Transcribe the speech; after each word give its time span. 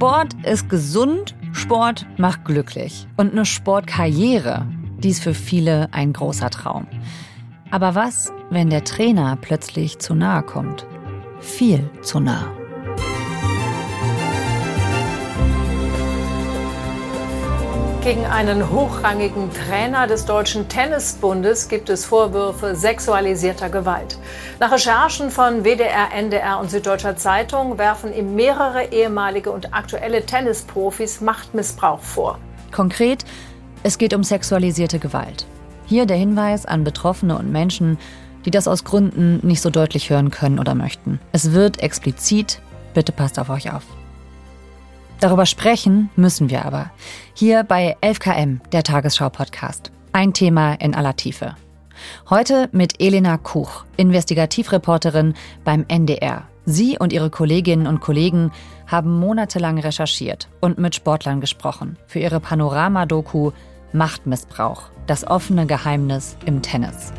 Sport 0.00 0.32
ist 0.44 0.70
gesund, 0.70 1.34
Sport 1.52 2.06
macht 2.16 2.46
glücklich. 2.46 3.06
Und 3.18 3.32
eine 3.32 3.44
Sportkarriere, 3.44 4.66
die 5.00 5.10
ist 5.10 5.22
für 5.22 5.34
viele 5.34 5.92
ein 5.92 6.14
großer 6.14 6.48
Traum. 6.48 6.86
Aber 7.70 7.94
was, 7.94 8.32
wenn 8.48 8.70
der 8.70 8.84
Trainer 8.84 9.36
plötzlich 9.38 9.98
zu 9.98 10.14
nahe 10.14 10.42
kommt? 10.42 10.86
Viel 11.40 11.90
zu 12.00 12.18
nah. 12.18 12.59
Gegen 18.02 18.24
einen 18.24 18.70
hochrangigen 18.70 19.50
Trainer 19.52 20.06
des 20.06 20.24
Deutschen 20.24 20.68
Tennisbundes 20.68 21.68
gibt 21.68 21.90
es 21.90 22.06
Vorwürfe 22.06 22.74
sexualisierter 22.74 23.68
Gewalt. 23.68 24.16
Nach 24.58 24.72
Recherchen 24.72 25.30
von 25.30 25.64
WDR, 25.64 26.10
NDR 26.16 26.60
und 26.60 26.70
Süddeutscher 26.70 27.16
Zeitung 27.16 27.76
werfen 27.76 28.14
ihm 28.14 28.34
mehrere 28.34 28.90
ehemalige 28.90 29.50
und 29.50 29.74
aktuelle 29.74 30.24
Tennisprofis 30.24 31.20
Machtmissbrauch 31.20 32.00
vor. 32.00 32.38
Konkret, 32.72 33.26
es 33.82 33.98
geht 33.98 34.14
um 34.14 34.24
sexualisierte 34.24 34.98
Gewalt. 34.98 35.44
Hier 35.84 36.06
der 36.06 36.16
Hinweis 36.16 36.64
an 36.64 36.84
Betroffene 36.84 37.36
und 37.36 37.52
Menschen, 37.52 37.98
die 38.46 38.50
das 38.50 38.66
aus 38.66 38.84
Gründen 38.84 39.46
nicht 39.46 39.60
so 39.60 39.68
deutlich 39.68 40.08
hören 40.08 40.30
können 40.30 40.58
oder 40.58 40.74
möchten. 40.74 41.20
Es 41.32 41.52
wird 41.52 41.82
explizit, 41.82 42.62
bitte 42.94 43.12
passt 43.12 43.38
auf 43.38 43.50
euch 43.50 43.70
auf. 43.70 43.82
Darüber 45.20 45.44
sprechen 45.44 46.08
müssen 46.16 46.48
wir 46.48 46.64
aber. 46.64 46.90
Hier 47.34 47.62
bei 47.62 47.96
11KM, 48.00 48.60
der 48.72 48.82
Tagesschau-Podcast. 48.82 49.92
Ein 50.12 50.32
Thema 50.32 50.72
in 50.74 50.94
aller 50.94 51.14
Tiefe. 51.14 51.56
Heute 52.30 52.70
mit 52.72 53.02
Elena 53.02 53.36
Kuch, 53.36 53.84
Investigativreporterin 53.98 55.34
beim 55.62 55.84
NDR. 55.88 56.48
Sie 56.64 56.98
und 56.98 57.12
ihre 57.12 57.28
Kolleginnen 57.28 57.86
und 57.86 58.00
Kollegen 58.00 58.50
haben 58.86 59.18
monatelang 59.18 59.78
recherchiert 59.78 60.48
und 60.60 60.78
mit 60.78 60.94
Sportlern 60.94 61.42
gesprochen 61.42 61.98
für 62.06 62.18
ihre 62.18 62.40
Panorama-Doku 62.40 63.52
Machtmissbrauch, 63.92 64.84
das 65.06 65.26
offene 65.26 65.66
Geheimnis 65.66 66.38
im 66.46 66.62
Tennis. 66.62 67.12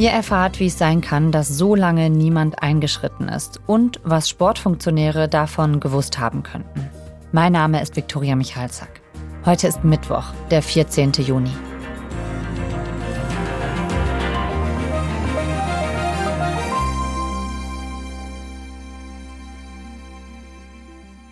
Ihr 0.00 0.10
erfahrt, 0.10 0.60
wie 0.60 0.66
es 0.66 0.78
sein 0.78 1.00
kann, 1.00 1.32
dass 1.32 1.48
so 1.48 1.74
lange 1.74 2.08
niemand 2.08 2.62
eingeschritten 2.62 3.28
ist 3.28 3.60
und 3.66 3.98
was 4.04 4.28
Sportfunktionäre 4.28 5.28
davon 5.28 5.80
gewusst 5.80 6.20
haben 6.20 6.44
könnten. 6.44 6.88
Mein 7.32 7.50
Name 7.50 7.82
ist 7.82 7.96
Viktoria 7.96 8.36
Michalzack. 8.36 9.00
Heute 9.44 9.66
ist 9.66 9.82
Mittwoch, 9.82 10.26
der 10.52 10.62
14. 10.62 11.10
Juni. 11.14 11.50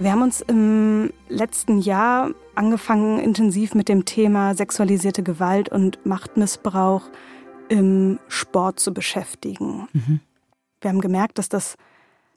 Wir 0.01 0.11
haben 0.11 0.23
uns 0.23 0.41
im 0.41 1.13
letzten 1.29 1.79
Jahr 1.79 2.31
angefangen, 2.57 3.21
intensiv 3.21 3.77
mit 3.77 3.89
dem 3.89 4.05
Thema 4.05 4.57
sexualisierte 4.57 5.23
Gewalt 5.23 5.69
und 5.69 6.05
Machtmissbrauch 6.05 7.03
im 7.69 8.19
Sport 8.29 8.81
zu 8.81 8.93
beschäftigen. 8.93 9.89
Mhm. 9.93 10.21
Wir 10.81 10.91
haben 10.91 11.01
gemerkt, 11.01 11.39
dass 11.39 11.49
das, 11.49 11.77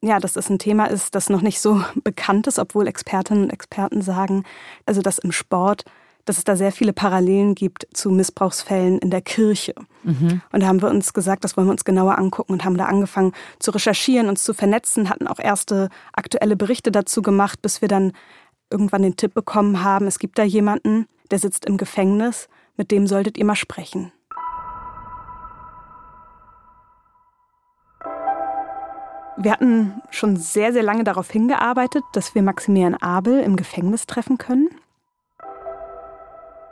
ja, 0.01 0.19
dass 0.19 0.33
das 0.33 0.49
ein 0.49 0.59
Thema 0.59 0.85
ist, 0.85 1.15
das 1.15 1.29
noch 1.29 1.41
nicht 1.41 1.59
so 1.59 1.83
bekannt 2.03 2.47
ist, 2.47 2.59
obwohl 2.59 2.87
Expertinnen 2.87 3.43
und 3.43 3.53
Experten 3.53 4.01
sagen, 4.01 4.43
also 4.85 5.01
dass 5.01 5.19
im 5.19 5.31
Sport, 5.31 5.85
dass 6.25 6.37
es 6.37 6.43
da 6.43 6.55
sehr 6.55 6.71
viele 6.71 6.93
Parallelen 6.93 7.55
gibt 7.55 7.87
zu 7.93 8.11
Missbrauchsfällen 8.11 8.99
in 8.99 9.09
der 9.09 9.21
Kirche. 9.21 9.73
Mhm. 10.03 10.41
Und 10.51 10.61
da 10.61 10.67
haben 10.67 10.81
wir 10.81 10.89
uns 10.89 11.13
gesagt, 11.13 11.43
das 11.43 11.57
wollen 11.57 11.67
wir 11.67 11.71
uns 11.71 11.85
genauer 11.85 12.17
angucken 12.17 12.53
und 12.53 12.63
haben 12.65 12.77
da 12.77 12.85
angefangen 12.85 13.33
zu 13.57 13.71
recherchieren, 13.71 14.29
uns 14.29 14.43
zu 14.43 14.53
vernetzen, 14.53 15.09
hatten 15.09 15.27
auch 15.27 15.39
erste 15.39 15.89
aktuelle 16.13 16.55
Berichte 16.55 16.91
dazu 16.91 17.21
gemacht, 17.21 17.61
bis 17.61 17.81
wir 17.81 17.87
dann 17.87 18.13
irgendwann 18.69 19.01
den 19.01 19.15
Tipp 19.15 19.33
bekommen 19.33 19.83
haben, 19.83 20.07
es 20.07 20.19
gibt 20.19 20.37
da 20.37 20.43
jemanden, 20.43 21.07
der 21.31 21.39
sitzt 21.39 21.65
im 21.65 21.77
Gefängnis, 21.77 22.47
mit 22.77 22.91
dem 22.91 23.07
solltet 23.07 23.37
ihr 23.37 23.45
mal 23.45 23.55
sprechen. 23.55 24.11
Wir 29.41 29.53
hatten 29.53 30.01
schon 30.09 30.35
sehr, 30.35 30.73
sehr 30.73 30.83
lange 30.83 31.05
darauf 31.05 31.31
hingearbeitet, 31.31 32.03
dass 32.11 32.35
wir 32.35 32.41
Maximilian 32.41 32.95
Abel 32.95 33.39
im 33.39 33.55
Gefängnis 33.55 34.05
treffen 34.05 34.37
können. 34.37 34.67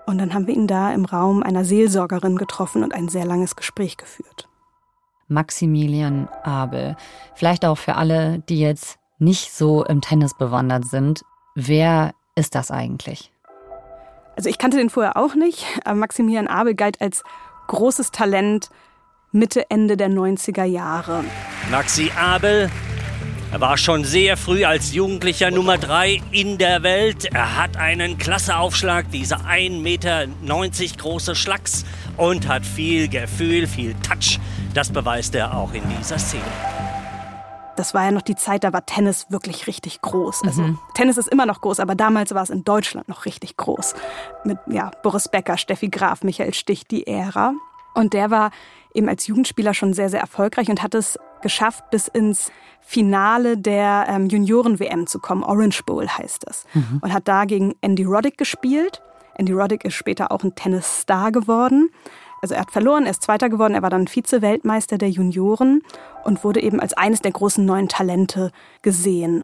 Und 0.06 0.18
dann 0.18 0.34
haben 0.34 0.48
wir 0.48 0.54
ihn 0.54 0.68
da 0.68 0.92
im 0.92 1.06
Raum 1.06 1.44
einer 1.44 1.64
Seelsorgerin 1.64 2.36
getroffen 2.36 2.84
und 2.84 2.94
ein 2.94 3.08
sehr 3.08 3.26
langes 3.26 3.56
Gespräch 3.56 3.96
geführt. 3.96 4.50
Maximilian 5.30 6.28
Abel. 6.44 6.98
Vielleicht 7.36 7.64
auch 7.64 7.78
für 7.78 7.96
alle, 7.96 8.40
die 8.50 8.60
jetzt 8.60 9.00
nicht 9.18 9.54
so 9.54 9.86
im 9.86 10.02
Tennis 10.02 10.34
bewandert 10.34 10.86
sind. 10.86 11.24
Wer 11.56 12.14
ist 12.36 12.54
das 12.54 12.70
eigentlich? 12.70 13.32
Also 14.36 14.50
ich 14.50 14.58
kannte 14.58 14.76
den 14.76 14.90
vorher 14.90 15.16
auch 15.16 15.36
nicht, 15.36 15.66
aber 15.86 15.96
Maximilian 15.96 16.48
Abel 16.48 16.76
galt 16.76 17.00
als 17.00 17.24
großes 17.68 18.12
Talent 18.12 18.70
Mitte, 19.32 19.70
Ende 19.70 19.98
der 19.98 20.10
90er 20.10 20.64
Jahre. 20.64 21.24
Maxi 21.70 22.12
Abel 22.18 22.70
er 23.50 23.62
war 23.62 23.78
schon 23.78 24.04
sehr 24.04 24.36
früh 24.36 24.66
als 24.66 24.94
Jugendlicher 24.94 25.52
Nummer 25.52 25.78
3 25.78 26.22
in 26.32 26.58
der 26.58 26.84
Welt. 26.84 27.34
Er 27.34 27.56
hat 27.56 27.78
einen 27.78 28.18
Klasseaufschlag, 28.18 29.10
dieser 29.10 29.38
1,90 29.38 29.82
Meter 29.82 30.28
große 30.98 31.34
Schlags 31.34 31.86
und 32.18 32.46
hat 32.50 32.66
viel 32.66 33.08
Gefühl, 33.08 33.66
viel 33.66 33.96
Touch. 34.04 34.38
Das 34.74 34.92
beweist 34.92 35.34
er 35.34 35.56
auch 35.56 35.72
in 35.74 35.82
dieser 35.98 36.20
Szene. 36.20 36.44
Das 37.78 37.94
war 37.94 38.04
ja 38.04 38.12
noch 38.12 38.22
die 38.22 38.36
Zeit, 38.36 38.66
da 38.66 38.74
war 38.74 38.86
Tennis 38.86 39.28
wirklich 39.30 39.66
richtig 39.68 40.02
groß. 40.02 40.42
Also 40.44 40.64
mhm. 40.64 40.80
Tennis 40.94 41.16
ist 41.16 41.30
immer 41.30 41.46
noch 41.46 41.62
groß, 41.62 41.80
aber 41.80 41.96
damals 41.96 42.36
war 42.36 42.44
es 42.44 42.50
in 42.50 42.66
Deutschland 42.66 43.08
noch 43.08 43.26
richtig 43.26 43.56
groß. 43.56 43.96
Mit 44.44 44.58
ja, 44.68 44.92
Boris 45.04 45.30
Becker, 45.30 45.58
Steffi 45.58 45.88
Graf, 45.88 46.22
Michael 46.22 46.54
Stich, 46.54 46.86
die 46.86 47.08
Ära. 47.08 47.54
Und 47.94 48.14
der 48.14 48.30
war 48.30 48.52
eben 48.98 49.08
als 49.08 49.28
Jugendspieler 49.28 49.74
schon 49.74 49.94
sehr, 49.94 50.10
sehr 50.10 50.20
erfolgreich 50.20 50.70
und 50.70 50.84
hat 50.84 50.96
es 50.96 51.18
geschafft, 51.42 51.90
bis 51.92 52.08
ins 52.08 52.52
Finale 52.82 53.58
der 53.58 54.06
ähm, 54.10 54.28
Junioren-WM 54.28 55.08
zu 55.08 55.20
kommen. 55.20 55.44
Orange 55.44 55.84
Bowl 55.86 56.08
heißt 56.08 56.46
es. 56.50 56.66
Mhm. 56.74 57.00
Und 57.02 57.14
hat 57.14 57.28
da 57.28 57.46
gegen 57.46 57.76
Andy 57.82 58.04
Roddick 58.04 58.38
gespielt. 58.38 59.02
Andy 59.36 59.54
Roddick 59.54 59.86
ist 59.86 59.94
später 59.94 60.32
auch 60.32 60.44
ein 60.44 60.56
Tennisstar 60.56 61.32
geworden. 61.32 61.90
Also 62.42 62.56
er 62.56 62.62
hat 62.62 62.72
verloren, 62.72 63.06
er 63.06 63.12
ist 63.12 63.24
Zweiter 63.24 63.50
geworden, 63.50 63.74
er 63.74 63.82
war 63.82 63.90
dann 63.90 64.08
Vize-Weltmeister 64.08 64.98
der 64.98 65.10
Junioren 65.10 65.82
und 66.24 66.44
wurde 66.44 66.62
eben 66.62 66.80
als 66.80 66.94
eines 66.94 67.22
der 67.22 67.32
großen 67.32 67.66
neuen 67.66 67.88
Talente 67.88 68.52
gesehen. 68.84 69.44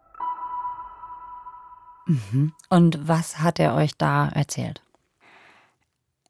Mhm. 2.05 2.53
Und 2.69 3.07
was 3.07 3.39
hat 3.39 3.59
er 3.59 3.75
euch 3.75 3.97
da 3.97 4.29
erzählt? 4.29 4.82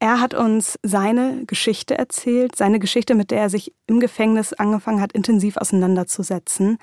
Er 0.04 0.20
hat 0.20 0.34
uns 0.34 0.78
seine 0.82 1.46
Geschichte 1.46 1.96
erzählt, 1.96 2.56
seine 2.56 2.78
Geschichte, 2.78 3.14
mit 3.14 3.30
der 3.30 3.40
er 3.40 3.48
sich 3.48 3.72
im 3.86 4.00
Gefängnis 4.00 4.52
angefangen 4.52 5.00
hat, 5.00 5.12
intensiv 5.12 5.56
auseinanderzusetzen 5.56 6.76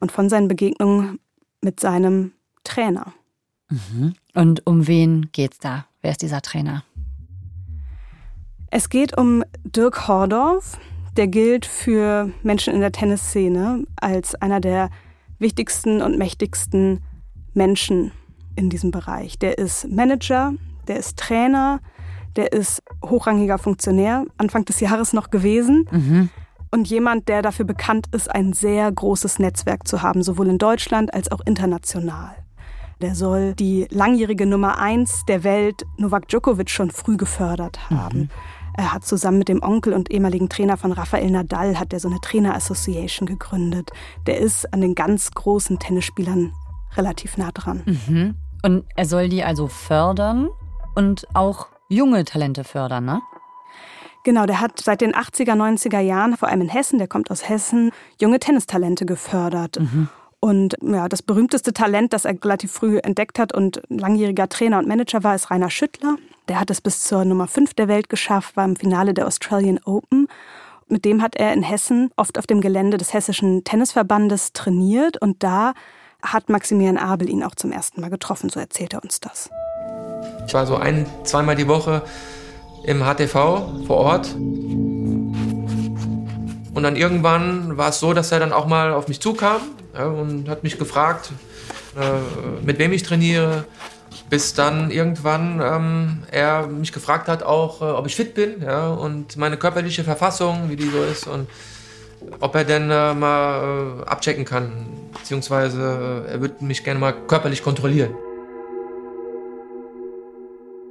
und 0.00 0.10
von 0.10 0.30
seinen 0.30 0.48
Begegnungen 0.48 1.20
mit 1.60 1.80
seinem 1.80 2.32
Trainer. 2.64 3.12
Mhm. 3.68 4.14
Und 4.32 4.66
um 4.66 4.86
wen 4.86 5.28
geht's 5.32 5.58
da? 5.58 5.84
Wer 6.00 6.12
ist 6.12 6.22
dieser 6.22 6.40
Trainer? 6.40 6.82
Es 8.70 8.88
geht 8.88 9.18
um 9.18 9.44
Dirk 9.64 10.08
Hordorf. 10.08 10.78
Der 11.18 11.28
gilt 11.28 11.66
für 11.66 12.30
Menschen 12.42 12.72
in 12.72 12.80
der 12.80 12.92
Tennisszene 12.92 13.84
als 13.96 14.34
einer 14.36 14.60
der 14.60 14.88
wichtigsten 15.38 16.00
und 16.00 16.16
mächtigsten 16.16 17.02
Menschen 17.52 18.12
in 18.56 18.70
diesem 18.70 18.90
Bereich. 18.90 19.38
Der 19.38 19.58
ist 19.58 19.90
Manager, 19.90 20.54
der 20.88 20.96
ist 20.96 21.18
Trainer, 21.18 21.80
der 22.36 22.52
ist 22.52 22.82
hochrangiger 23.04 23.58
Funktionär, 23.58 24.24
Anfang 24.38 24.64
des 24.64 24.80
Jahres 24.80 25.12
noch 25.12 25.30
gewesen. 25.30 25.88
Mhm. 25.90 26.30
Und 26.70 26.88
jemand, 26.88 27.28
der 27.28 27.42
dafür 27.42 27.66
bekannt 27.66 28.06
ist, 28.12 28.30
ein 28.30 28.54
sehr 28.54 28.90
großes 28.90 29.38
Netzwerk 29.38 29.86
zu 29.86 30.00
haben, 30.00 30.22
sowohl 30.22 30.48
in 30.48 30.58
Deutschland 30.58 31.12
als 31.12 31.30
auch 31.30 31.40
international. 31.44 32.34
Der 33.02 33.14
soll 33.14 33.54
die 33.54 33.86
langjährige 33.90 34.46
Nummer 34.46 34.78
eins 34.78 35.24
der 35.26 35.44
Welt, 35.44 35.82
Novak 35.98 36.28
Djokovic, 36.28 36.70
schon 36.70 36.90
früh 36.90 37.16
gefördert 37.16 37.90
haben. 37.90 38.18
Mhm. 38.20 38.30
Er 38.74 38.92
hat 38.94 39.04
zusammen 39.04 39.38
mit 39.38 39.48
dem 39.48 39.62
Onkel 39.62 39.92
und 39.92 40.10
ehemaligen 40.10 40.48
Trainer 40.48 40.76
von 40.76 40.92
Rafael 40.92 41.30
Nadal 41.30 41.78
hat 41.78 41.92
er 41.92 42.00
so 42.00 42.08
eine 42.08 42.20
Trainer 42.20 42.54
Association 42.54 43.26
gegründet. 43.26 43.90
Der 44.26 44.38
ist 44.38 44.72
an 44.72 44.80
den 44.80 44.94
ganz 44.94 45.30
großen 45.32 45.78
Tennisspielern 45.78 46.52
relativ 46.96 47.36
nah 47.36 47.50
dran. 47.52 47.82
Mhm. 47.84 48.34
Und 48.62 48.84
er 48.96 49.04
soll 49.04 49.28
die 49.28 49.44
also 49.44 49.66
fördern 49.66 50.48
und 50.94 51.26
auch 51.34 51.66
junge 51.92 52.24
Talente 52.24 52.64
fördern, 52.64 53.04
ne? 53.04 53.22
Genau, 54.24 54.46
der 54.46 54.60
hat 54.60 54.80
seit 54.80 55.00
den 55.00 55.14
80er, 55.14 55.54
90er 55.54 55.98
Jahren, 55.98 56.36
vor 56.36 56.48
allem 56.48 56.60
in 56.60 56.68
Hessen, 56.68 56.98
der 56.98 57.08
kommt 57.08 57.30
aus 57.30 57.48
Hessen, 57.48 57.90
junge 58.20 58.38
Tennistalente 58.38 59.04
gefördert. 59.04 59.80
Mhm. 59.80 60.08
Und 60.38 60.76
ja, 60.80 61.08
das 61.08 61.22
berühmteste 61.22 61.72
Talent, 61.72 62.12
das 62.12 62.24
er 62.24 62.34
relativ 62.42 62.72
früh 62.72 62.98
entdeckt 62.98 63.38
hat 63.38 63.52
und 63.52 63.82
langjähriger 63.88 64.48
Trainer 64.48 64.78
und 64.78 64.88
Manager 64.88 65.22
war, 65.22 65.34
ist 65.34 65.50
Rainer 65.50 65.70
Schüttler. 65.70 66.16
Der 66.48 66.58
hat 66.58 66.70
es 66.70 66.80
bis 66.80 67.04
zur 67.04 67.24
Nummer 67.24 67.46
5 67.46 67.74
der 67.74 67.88
Welt 67.88 68.08
geschafft, 68.08 68.56
war 68.56 68.64
im 68.64 68.76
Finale 68.76 69.14
der 69.14 69.26
Australian 69.26 69.78
Open. 69.84 70.28
mit 70.88 71.04
dem 71.04 71.22
hat 71.22 71.36
er 71.36 71.52
in 71.52 71.62
Hessen 71.62 72.10
oft 72.16 72.38
auf 72.38 72.46
dem 72.46 72.60
Gelände 72.60 72.96
des 72.96 73.14
Hessischen 73.14 73.64
Tennisverbandes 73.64 74.52
trainiert 74.52 75.16
und 75.16 75.42
da 75.42 75.74
hat 76.22 76.48
Maximilian 76.48 76.98
Abel 76.98 77.28
ihn 77.28 77.42
auch 77.42 77.54
zum 77.54 77.72
ersten 77.72 78.00
Mal 78.00 78.10
getroffen, 78.10 78.50
so 78.50 78.60
erzählt 78.60 78.92
er 78.94 79.02
uns 79.02 79.20
das. 79.20 79.48
Ich 80.46 80.54
war 80.54 80.66
so 80.66 80.76
ein, 80.76 81.06
zweimal 81.24 81.56
die 81.56 81.68
Woche 81.68 82.02
im 82.84 83.02
HTV 83.02 83.86
vor 83.86 83.96
Ort. 83.96 84.34
Und 86.74 86.82
dann 86.82 86.96
irgendwann 86.96 87.76
war 87.76 87.90
es 87.90 88.00
so, 88.00 88.12
dass 88.12 88.32
er 88.32 88.40
dann 88.40 88.52
auch 88.52 88.66
mal 88.66 88.92
auf 88.92 89.08
mich 89.08 89.20
zukam 89.20 89.60
ja, 89.94 90.06
und 90.06 90.48
hat 90.48 90.62
mich 90.62 90.78
gefragt, 90.78 91.32
äh, 91.96 92.64
mit 92.64 92.78
wem 92.78 92.92
ich 92.92 93.02
trainiere. 93.02 93.64
Bis 94.30 94.54
dann 94.54 94.90
irgendwann 94.90 95.60
ähm, 95.62 96.22
er 96.30 96.66
mich 96.66 96.92
gefragt 96.92 97.28
hat, 97.28 97.42
auch 97.42 97.82
äh, 97.82 97.84
ob 97.84 98.06
ich 98.06 98.16
fit 98.16 98.34
bin 98.34 98.62
ja, 98.62 98.88
und 98.88 99.36
meine 99.36 99.58
körperliche 99.58 100.04
Verfassung, 100.04 100.70
wie 100.70 100.76
die 100.76 100.88
so 100.88 101.02
ist 101.02 101.26
und 101.26 101.48
ob 102.40 102.54
er 102.54 102.64
denn 102.64 102.90
äh, 102.90 103.12
mal 103.14 104.00
äh, 104.00 104.08
abchecken 104.08 104.46
kann, 104.46 104.86
beziehungsweise 105.12 106.24
äh, 106.28 106.32
er 106.32 106.40
würde 106.40 106.64
mich 106.64 106.82
gerne 106.82 106.98
mal 106.98 107.12
körperlich 107.12 107.62
kontrollieren. 107.62 108.14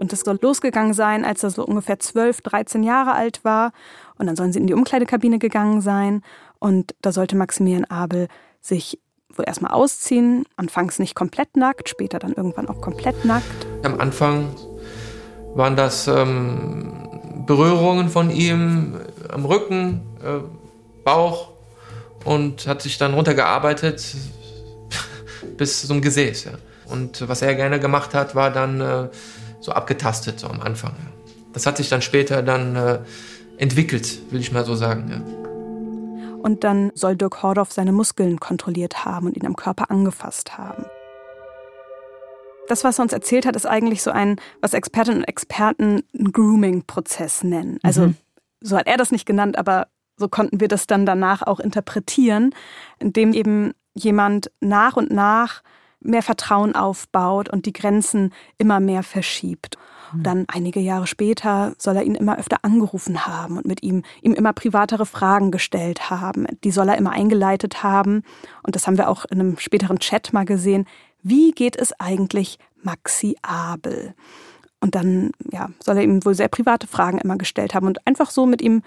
Und 0.02 0.12
das 0.12 0.22
soll 0.22 0.40
losgegangen 0.42 0.96
sein, 0.96 1.24
als 1.24 1.44
er 1.44 1.52
so 1.52 1.64
ungefähr 1.64 2.00
12, 2.00 2.42
13 2.42 2.82
Jahre 2.82 3.14
alt 3.14 3.42
war. 3.44 3.72
Und 4.18 4.26
dann 4.26 4.36
sollen 4.36 4.52
sie 4.52 4.58
in 4.58 4.66
die 4.66 4.74
Umkleidekabine 4.74 5.38
gegangen 5.38 5.80
sein. 5.82 6.24
Und 6.58 6.96
da 7.04 7.12
sollte 7.12 7.36
Maximilian 7.36 7.86
Abel 7.86 8.28
sich 8.62 8.98
wohl 9.32 9.46
erstmal 9.46 9.74
ausziehen. 9.74 10.46
Anfangs 10.56 10.98
nicht 10.98 11.14
komplett 11.14 11.56
nackt, 11.56 11.88
später 11.88 12.18
dann 12.18 12.34
irgendwann 12.34 12.68
auch 12.68 12.82
komplett 12.82 13.26
nackt. 13.26 13.46
Am 13.84 14.00
Anfang 14.00 14.50
waren 15.54 15.76
das 15.76 16.08
ähm, 16.08 17.44
Berührungen 17.46 18.10
von 18.10 18.32
ihm 18.32 18.96
am 19.30 19.46
Rücken, 19.46 20.02
äh, 20.24 20.40
Bauch 21.04 21.50
und 22.26 22.66
hat 22.66 22.82
sich 22.82 22.98
dann 22.98 23.14
runtergearbeitet 23.14 24.16
bis 25.58 25.86
zum 25.86 26.02
Gesäß. 26.02 26.46
Ja. 26.46 26.52
Und 26.88 27.30
was 27.30 27.44
er 27.44 27.54
gerne 27.54 27.80
gemacht 27.80 28.16
hat, 28.16 28.34
war 28.34 28.50
dann 28.50 28.82
äh, 28.82 29.10
so 29.62 29.72
abgetastet, 29.72 30.40
so 30.40 30.48
am 30.48 30.60
Anfang. 30.60 30.94
Das 31.54 31.66
hat 31.66 31.78
sich 31.78 31.90
dann 31.90 32.02
später 32.02 32.44
dann 32.44 32.76
äh, 32.76 33.00
entwickelt, 33.58 34.32
will 34.32 34.42
ich 34.42 34.52
mal 34.52 34.66
so 34.66 34.76
sagen. 34.76 35.10
Ja. 35.10 35.42
Und 36.42 36.64
dann 36.64 36.92
soll 36.96 37.16
Dirk 37.16 37.44
Hordorf 37.44 37.72
seine 37.72 37.92
Muskeln 37.92 38.40
kontrolliert 38.40 39.06
haben 39.06 39.28
und 39.28 39.38
ihn 39.38 39.46
am 39.46 39.56
Körper 39.56 39.92
angefasst 39.92 40.58
haben. 40.58 40.86
Das, 42.68 42.84
was 42.84 43.00
er 43.00 43.04
uns 43.04 43.14
erzählt 43.14 43.46
hat, 43.46 43.56
ist 43.56 43.66
eigentlich 43.66 44.02
so 44.02 44.12
ein, 44.12 44.38
was 44.62 44.74
Expertinnen 44.74 45.20
und 45.20 45.28
Experten 45.28 46.04
einen 46.18 46.32
Grooming-Prozess 46.32 47.44
nennen. 47.44 47.80
Also 47.84 48.08
mhm. 48.08 48.16
so 48.62 48.78
hat 48.78 48.88
er 48.88 48.98
das 48.98 49.12
nicht 49.12 49.26
genannt, 49.26 49.58
aber 49.58 49.88
so 50.18 50.28
konnten 50.28 50.60
wir 50.60 50.68
das 50.68 50.88
dann 50.88 51.06
danach 51.06 51.42
auch 51.42 51.60
interpretieren, 51.60 52.56
indem 53.00 53.34
eben 53.34 53.74
jemand 53.94 54.52
nach 54.62 54.96
und 54.96 55.12
nach 55.12 55.62
mehr 56.02 56.24
Vertrauen 56.24 56.76
aufbaut 56.76 57.50
und 57.50 57.66
die 57.66 57.74
Grenzen 57.74 58.34
immer 58.58 58.80
mehr 58.80 59.04
verschiebt. 59.04 59.78
Und 60.12 60.20
hm. 60.20 60.24
dann 60.24 60.46
einige 60.48 60.80
Jahre 60.80 61.08
später 61.08 61.74
soll 61.78 61.96
er 61.96 62.04
ihn 62.04 62.16
immer 62.16 62.38
öfter 62.38 62.58
angerufen 62.64 63.26
haben 63.26 63.58
und 63.58 63.66
mit 63.66 63.84
ihm 63.84 64.04
ihm 64.22 64.34
immer 64.34 64.54
privatere 64.54 65.06
Fragen 65.06 65.52
gestellt 65.52 66.10
haben. 66.10 66.48
Die 66.64 66.72
soll 66.72 66.90
er 66.90 66.98
immer 66.98 67.12
eingeleitet 67.12 67.84
haben. 67.84 68.24
Und 68.64 68.76
das 68.76 68.88
haben 68.88 68.98
wir 68.98 69.10
auch 69.10 69.26
in 69.26 69.40
einem 69.40 69.58
späteren 69.58 70.00
Chat 70.00 70.34
mal 70.34 70.46
gesehen. 70.46 70.86
Wie 71.24 71.52
geht 71.52 71.76
es 71.76 71.98
eigentlich 72.00 72.58
Maxi 72.82 73.36
Abel? 73.42 74.14
Und 74.80 74.96
dann 74.96 75.32
ja, 75.52 75.70
soll 75.80 75.98
er 75.98 76.04
ihm 76.04 76.26
wohl 76.26 76.34
sehr 76.34 76.48
private 76.48 76.88
Fragen 76.88 77.20
immer 77.20 77.38
gestellt 77.38 77.76
haben 77.76 77.86
und 77.86 78.06
einfach 78.08 78.32
so 78.32 78.48
mit 78.48 78.62
ihm 78.62 78.82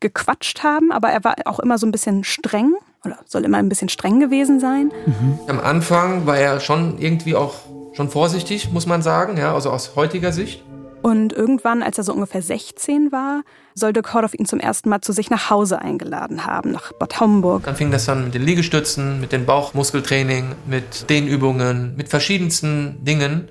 gequatscht 0.00 0.62
haben, 0.62 0.92
aber 0.92 1.08
er 1.08 1.24
war 1.24 1.36
auch 1.46 1.58
immer 1.58 1.78
so 1.78 1.86
ein 1.86 1.92
bisschen 1.92 2.22
streng 2.22 2.74
oder 3.06 3.18
soll 3.26 3.44
immer 3.44 3.58
ein 3.58 3.68
bisschen 3.68 3.88
streng 3.88 4.20
gewesen 4.20 4.60
sein. 4.60 4.92
Mhm. 5.06 5.38
Am 5.46 5.60
Anfang 5.60 6.26
war 6.26 6.38
er 6.38 6.60
schon 6.60 6.98
irgendwie 6.98 7.34
auch 7.34 7.54
schon 7.92 8.10
vorsichtig, 8.10 8.70
muss 8.72 8.86
man 8.86 9.02
sagen, 9.02 9.36
ja, 9.36 9.54
also 9.54 9.70
aus 9.70 9.96
heutiger 9.96 10.32
Sicht. 10.32 10.62
Und 11.02 11.32
irgendwann, 11.32 11.82
als 11.82 11.98
er 11.98 12.04
so 12.04 12.12
ungefähr 12.12 12.42
16 12.42 13.12
war, 13.12 13.42
soll 13.74 13.92
Dirk 13.92 14.12
Hordoff 14.12 14.34
ihn 14.34 14.46
zum 14.46 14.58
ersten 14.58 14.88
Mal 14.88 15.02
zu 15.02 15.12
sich 15.12 15.30
nach 15.30 15.50
Hause 15.50 15.80
eingeladen 15.80 16.46
haben, 16.46 16.72
nach 16.72 16.92
Bad 16.92 17.20
Homburg. 17.20 17.62
Dann 17.64 17.76
fing 17.76 17.90
das 17.90 18.08
an 18.08 18.24
mit 18.24 18.34
den 18.34 18.42
Liegestützen, 18.42 19.20
mit 19.20 19.30
dem 19.30 19.46
Bauchmuskeltraining, 19.46 20.56
mit 20.66 21.08
Dehnübungen, 21.08 21.94
mit 21.96 22.08
verschiedensten 22.08 23.04
Dingen, 23.04 23.48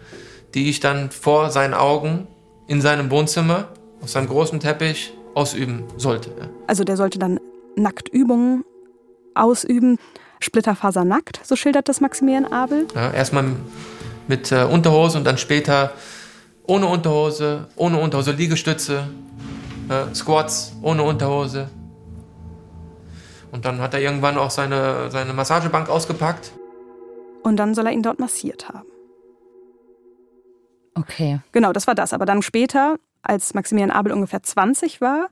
die 0.54 0.70
ich 0.70 0.80
dann 0.80 1.12
vor 1.12 1.50
seinen 1.50 1.74
Augen 1.74 2.28
in 2.68 2.82
seinem 2.82 3.10
Wohnzimmer 3.10 3.70
auf 4.02 4.10
seinem 4.10 4.28
großen 4.28 4.60
Teppich 4.60 5.14
ausüben 5.34 5.84
sollte. 5.98 6.32
Also 6.68 6.84
der 6.84 6.98
sollte 6.98 7.20
dann 7.20 7.40
Nacktübungen 7.76 8.64
ausüben, 9.36 9.98
splitterfasernackt, 10.40 11.42
so 11.44 11.56
schildert 11.56 11.90
das 11.90 12.02
Maximilian 12.02 12.46
Abel. 12.46 12.88
Ja, 12.96 13.12
erstmal 13.12 13.46
mit 14.28 14.52
äh, 14.52 14.64
Unterhose 14.64 15.18
und 15.18 15.24
dann 15.24 15.38
später 15.38 15.92
ohne 16.64 16.88
Unterhose, 16.88 17.68
ohne 17.76 18.00
Unterhose 18.00 18.32
Liegestütze, 18.32 19.08
äh, 19.90 20.14
Squats 20.16 20.74
ohne 20.82 21.04
Unterhose. 21.04 21.70
Und 23.52 23.66
dann 23.66 23.80
hat 23.80 23.94
er 23.94 24.02
irgendwann 24.02 24.38
auch 24.38 24.52
seine, 24.52 25.10
seine 25.12 25.34
Massagebank 25.34 25.90
ausgepackt. 25.90 26.52
Und 27.44 27.58
dann 27.58 27.74
soll 27.74 27.86
er 27.86 27.94
ihn 27.94 28.04
dort 28.04 28.20
massiert 28.20 28.68
haben. 28.68 28.88
Okay. 30.96 31.40
Genau, 31.52 31.72
das 31.72 31.88
war 31.88 31.96
das. 31.96 32.14
Aber 32.14 32.26
dann 32.26 32.42
später 32.42 32.98
als 33.22 33.54
Maximilian 33.54 33.92
Abel 33.92 34.12
ungefähr 34.12 34.44
20 34.44 35.02
war, 35.02 35.30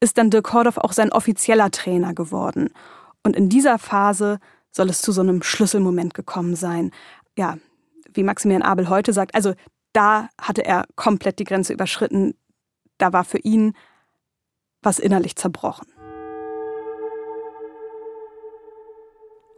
ist 0.00 0.18
dann 0.18 0.30
Dirk 0.30 0.52
Hordoff 0.52 0.78
auch 0.78 0.92
sein 0.92 1.12
offizieller 1.12 1.70
Trainer 1.70 2.14
geworden. 2.14 2.70
Und 3.24 3.36
in 3.36 3.48
dieser 3.48 3.78
Phase 3.78 4.38
soll 4.70 4.88
es 4.88 5.02
zu 5.02 5.12
so 5.12 5.20
einem 5.20 5.42
Schlüsselmoment 5.42 6.14
gekommen 6.14 6.56
sein. 6.56 6.90
Ja, 7.36 7.58
wie 8.12 8.22
Maximilian 8.22 8.62
Abel 8.62 8.88
heute 8.88 9.12
sagt, 9.12 9.34
also 9.34 9.54
da 9.92 10.28
hatte 10.40 10.64
er 10.64 10.86
komplett 10.96 11.38
die 11.38 11.44
Grenze 11.44 11.72
überschritten. 11.72 12.34
Da 12.98 13.12
war 13.12 13.24
für 13.24 13.38
ihn 13.38 13.74
was 14.82 14.98
innerlich 14.98 15.36
zerbrochen. 15.36 15.86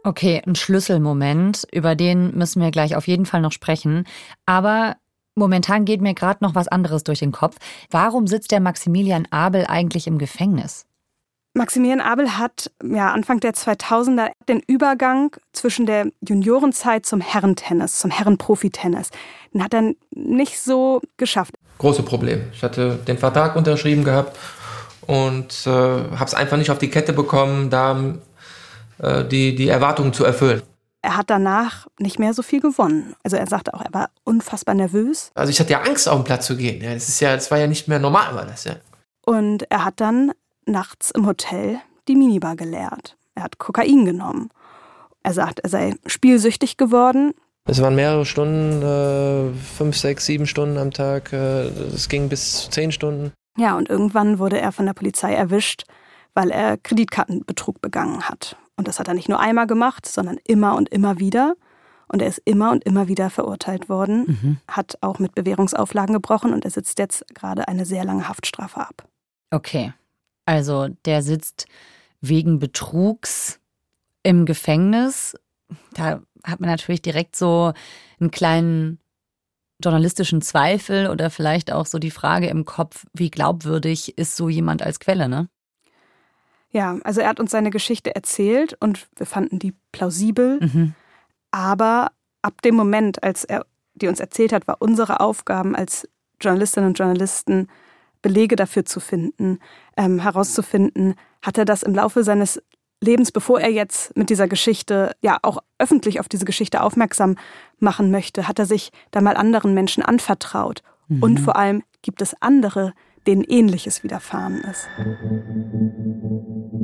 Okay, 0.03 0.43
ein 0.45 0.53
Schlüsselmoment, 0.53 1.67
über 1.71 1.95
den 1.95 2.37
müssen 2.37 2.61
wir 2.61 2.69
gleich 2.69 2.95
auf 2.95 3.07
jeden 3.07 3.25
Fall 3.25 3.41
noch 3.41 3.51
sprechen. 3.51 4.05
Aber 4.45 4.97
Momentan 5.37 5.83
geht 5.83 5.99
mir 5.99 6.13
gerade 6.13 6.41
noch 6.41 6.55
was 6.55 6.69
anderes 6.69 7.03
durch 7.03 7.19
den 7.19 7.33
Kopf. 7.33 7.57
Warum 7.89 8.25
sitzt 8.25 8.51
der 8.51 8.61
Maximilian 8.61 9.27
Abel 9.31 9.65
eigentlich 9.67 10.07
im 10.07 10.17
Gefängnis? 10.17 10.85
Maximilian 11.57 12.01
Abel 12.01 12.37
hat 12.37 12.69
ja, 12.83 13.13
Anfang 13.13 13.39
der 13.39 13.53
2000er 13.53 14.31
den 14.49 14.59
Übergang 14.67 15.35
zwischen 15.53 15.85
der 15.85 16.07
Juniorenzeit 16.19 17.05
zum 17.05 17.21
Herrentennis, 17.21 17.97
zum 17.97 18.11
Herrenprofitennis, 18.11 19.09
den 19.53 19.63
hat 19.63 19.73
er 19.73 19.93
nicht 20.11 20.59
so 20.59 21.01
geschafft. 21.15 21.55
Große 21.77 22.03
Problem. 22.03 22.43
Ich 22.51 22.61
hatte 22.61 22.99
den 23.07 23.17
Vertrag 23.17 23.55
unterschrieben 23.55 24.03
gehabt 24.03 24.37
und 25.07 25.65
äh, 25.65 25.69
habe 25.69 26.25
es 26.25 26.33
einfach 26.33 26.57
nicht 26.57 26.71
auf 26.71 26.77
die 26.77 26.89
Kette 26.89 27.13
bekommen, 27.13 27.69
da 27.69 28.15
äh, 28.97 29.23
die, 29.23 29.55
die 29.55 29.69
Erwartungen 29.69 30.11
zu 30.11 30.25
erfüllen. 30.25 30.61
Er 31.01 31.15
hat 31.15 31.29
danach 31.29 31.87
nicht 31.99 32.19
mehr 32.19 32.33
so 32.33 32.41
viel 32.41 32.59
gewonnen. 32.59 33.15
Also 33.23 33.37
er 33.37 33.47
sagte 33.47 33.73
auch, 33.73 33.81
er 33.81 33.93
war 33.93 34.09
unfassbar 34.25 34.75
nervös. 34.75 35.31
Also 35.35 35.51
ich 35.51 35.59
hatte 35.61 35.71
ja 35.71 35.83
Angst, 35.83 36.09
auf 36.09 36.17
den 36.17 36.25
Platz 36.25 36.47
zu 36.47 36.57
gehen. 36.57 36.83
Ja, 36.83 36.93
das 36.93 37.07
ist 37.07 37.21
ja, 37.21 37.33
das 37.33 37.49
war 37.49 37.59
ja 37.59 37.67
nicht 37.67 37.87
mehr 37.87 37.99
normal, 37.99 38.35
war 38.35 38.45
das 38.45 38.65
ja. 38.65 38.75
Und 39.25 39.71
er 39.71 39.85
hat 39.85 40.01
dann 40.01 40.31
nachts 40.65 41.11
im 41.11 41.25
Hotel 41.25 41.79
die 42.07 42.15
Minibar 42.15 42.55
geleert. 42.55 43.17
Er 43.33 43.43
hat 43.43 43.57
Kokain 43.57 44.05
genommen. 44.05 44.49
Er 45.23 45.33
sagt, 45.33 45.59
er 45.59 45.69
sei 45.69 45.95
spielsüchtig 46.05 46.77
geworden. 46.77 47.33
Es 47.67 47.81
waren 47.81 47.95
mehrere 47.95 48.25
Stunden, 48.25 48.81
äh, 48.83 49.53
fünf, 49.53 49.97
sechs, 49.97 50.25
sieben 50.25 50.45
Stunden 50.45 50.77
am 50.77 50.91
Tag. 50.91 51.33
Äh, 51.33 51.65
es 51.65 52.09
ging 52.09 52.29
bis 52.29 52.69
zehn 52.69 52.91
Stunden. 52.91 53.31
Ja, 53.57 53.75
und 53.75 53.89
irgendwann 53.89 54.37
wurde 54.37 54.59
er 54.59 54.71
von 54.71 54.85
der 54.85 54.93
Polizei 54.93 55.33
erwischt, 55.33 55.83
weil 56.35 56.51
er 56.51 56.77
Kreditkartenbetrug 56.77 57.81
begangen 57.81 58.29
hat. 58.29 58.55
Und 58.75 58.87
das 58.87 58.99
hat 58.99 59.07
er 59.07 59.13
nicht 59.13 59.29
nur 59.29 59.39
einmal 59.39 59.67
gemacht, 59.67 60.05
sondern 60.05 60.37
immer 60.45 60.75
und 60.75 60.89
immer 60.89 61.19
wieder. 61.19 61.55
Und 62.07 62.21
er 62.21 62.27
ist 62.27 62.41
immer 62.45 62.71
und 62.71 62.83
immer 62.83 63.07
wieder 63.07 63.31
verurteilt 63.31 63.89
worden, 63.89 64.25
mhm. 64.27 64.57
hat 64.67 64.97
auch 65.01 65.17
mit 65.17 65.33
Bewährungsauflagen 65.33 66.13
gebrochen 66.13 66.53
und 66.53 66.63
er 66.63 66.69
sitzt 66.69 66.99
jetzt 66.99 67.25
gerade 67.33 67.67
eine 67.67 67.85
sehr 67.85 68.05
lange 68.05 68.29
Haftstrafe 68.29 68.79
ab. 68.79 69.07
Okay. 69.49 69.91
Also 70.45 70.89
der 71.05 71.21
sitzt 71.21 71.67
wegen 72.21 72.59
Betrugs 72.59 73.59
im 74.23 74.45
Gefängnis. 74.45 75.35
Da 75.93 76.21
hat 76.43 76.59
man 76.59 76.69
natürlich 76.69 77.01
direkt 77.01 77.35
so 77.35 77.73
einen 78.19 78.31
kleinen 78.31 78.99
journalistischen 79.83 80.41
Zweifel 80.41 81.09
oder 81.09 81.29
vielleicht 81.29 81.71
auch 81.71 81.85
so 81.85 81.99
die 81.99 82.11
Frage 82.11 82.47
im 82.47 82.65
Kopf, 82.65 83.05
wie 83.13 83.29
glaubwürdig 83.29 84.17
ist 84.17 84.35
so 84.35 84.47
jemand 84.49 84.81
als 84.81 84.99
Quelle, 84.99 85.27
ne? 85.27 85.49
Ja, 86.71 86.97
also 87.03 87.21
er 87.21 87.29
hat 87.29 87.39
uns 87.39 87.51
seine 87.51 87.69
Geschichte 87.69 88.15
erzählt 88.15 88.75
und 88.79 89.07
wir 89.15 89.25
fanden 89.25 89.59
die 89.59 89.73
plausibel. 89.91 90.59
Mhm. 90.61 90.93
Aber 91.51 92.11
ab 92.41 92.61
dem 92.61 92.75
Moment, 92.75 93.23
als 93.23 93.45
er 93.45 93.65
die 93.93 94.07
uns 94.07 94.19
erzählt 94.19 94.51
hat, 94.51 94.67
war 94.67 94.77
unsere 94.81 95.21
Aufgabe 95.21 95.73
als 95.77 96.07
Journalistinnen 96.41 96.89
und 96.89 96.99
Journalisten 96.99 97.69
Belege 98.25 98.55
dafür 98.55 98.85
zu 98.85 98.99
finden, 98.99 99.59
ähm, 99.95 100.17
herauszufinden, 100.17 101.13
hat 101.43 101.59
er 101.59 101.65
das 101.65 101.83
im 101.83 101.93
Laufe 101.93 102.23
seines 102.23 102.59
Lebens, 102.99 103.31
bevor 103.31 103.61
er 103.61 103.71
jetzt 103.71 104.17
mit 104.17 104.31
dieser 104.31 104.47
Geschichte 104.47 105.11
ja 105.21 105.37
auch 105.43 105.59
öffentlich 105.77 106.19
auf 106.19 106.27
diese 106.27 106.43
Geschichte 106.43 106.81
aufmerksam 106.81 107.35
machen 107.77 108.09
möchte, 108.09 108.47
hat 108.47 108.57
er 108.57 108.65
sich 108.65 108.89
da 109.11 109.21
mal 109.21 109.37
anderen 109.37 109.75
Menschen 109.75 110.01
anvertraut. 110.01 110.81
Mhm. 111.07 111.21
Und 111.21 111.39
vor 111.39 111.55
allem 111.55 111.83
gibt 112.01 112.23
es 112.23 112.33
andere, 112.41 112.93
denen 113.27 113.43
ähnliches 113.43 114.03
widerfahren 114.03 114.63
ist. 114.71 114.87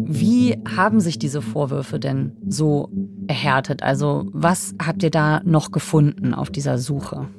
Wie 0.05 0.61
haben 0.77 0.99
sich 0.99 1.17
diese 1.17 1.41
Vorwürfe 1.41 1.99
denn 1.99 2.37
so 2.47 2.91
erhärtet? 3.27 3.81
Also 3.81 4.29
was 4.31 4.75
habt 4.79 5.01
ihr 5.01 5.11
da 5.11 5.41
noch 5.43 5.71
gefunden 5.71 6.35
auf 6.35 6.51
dieser 6.51 6.77
Suche? 6.77 7.29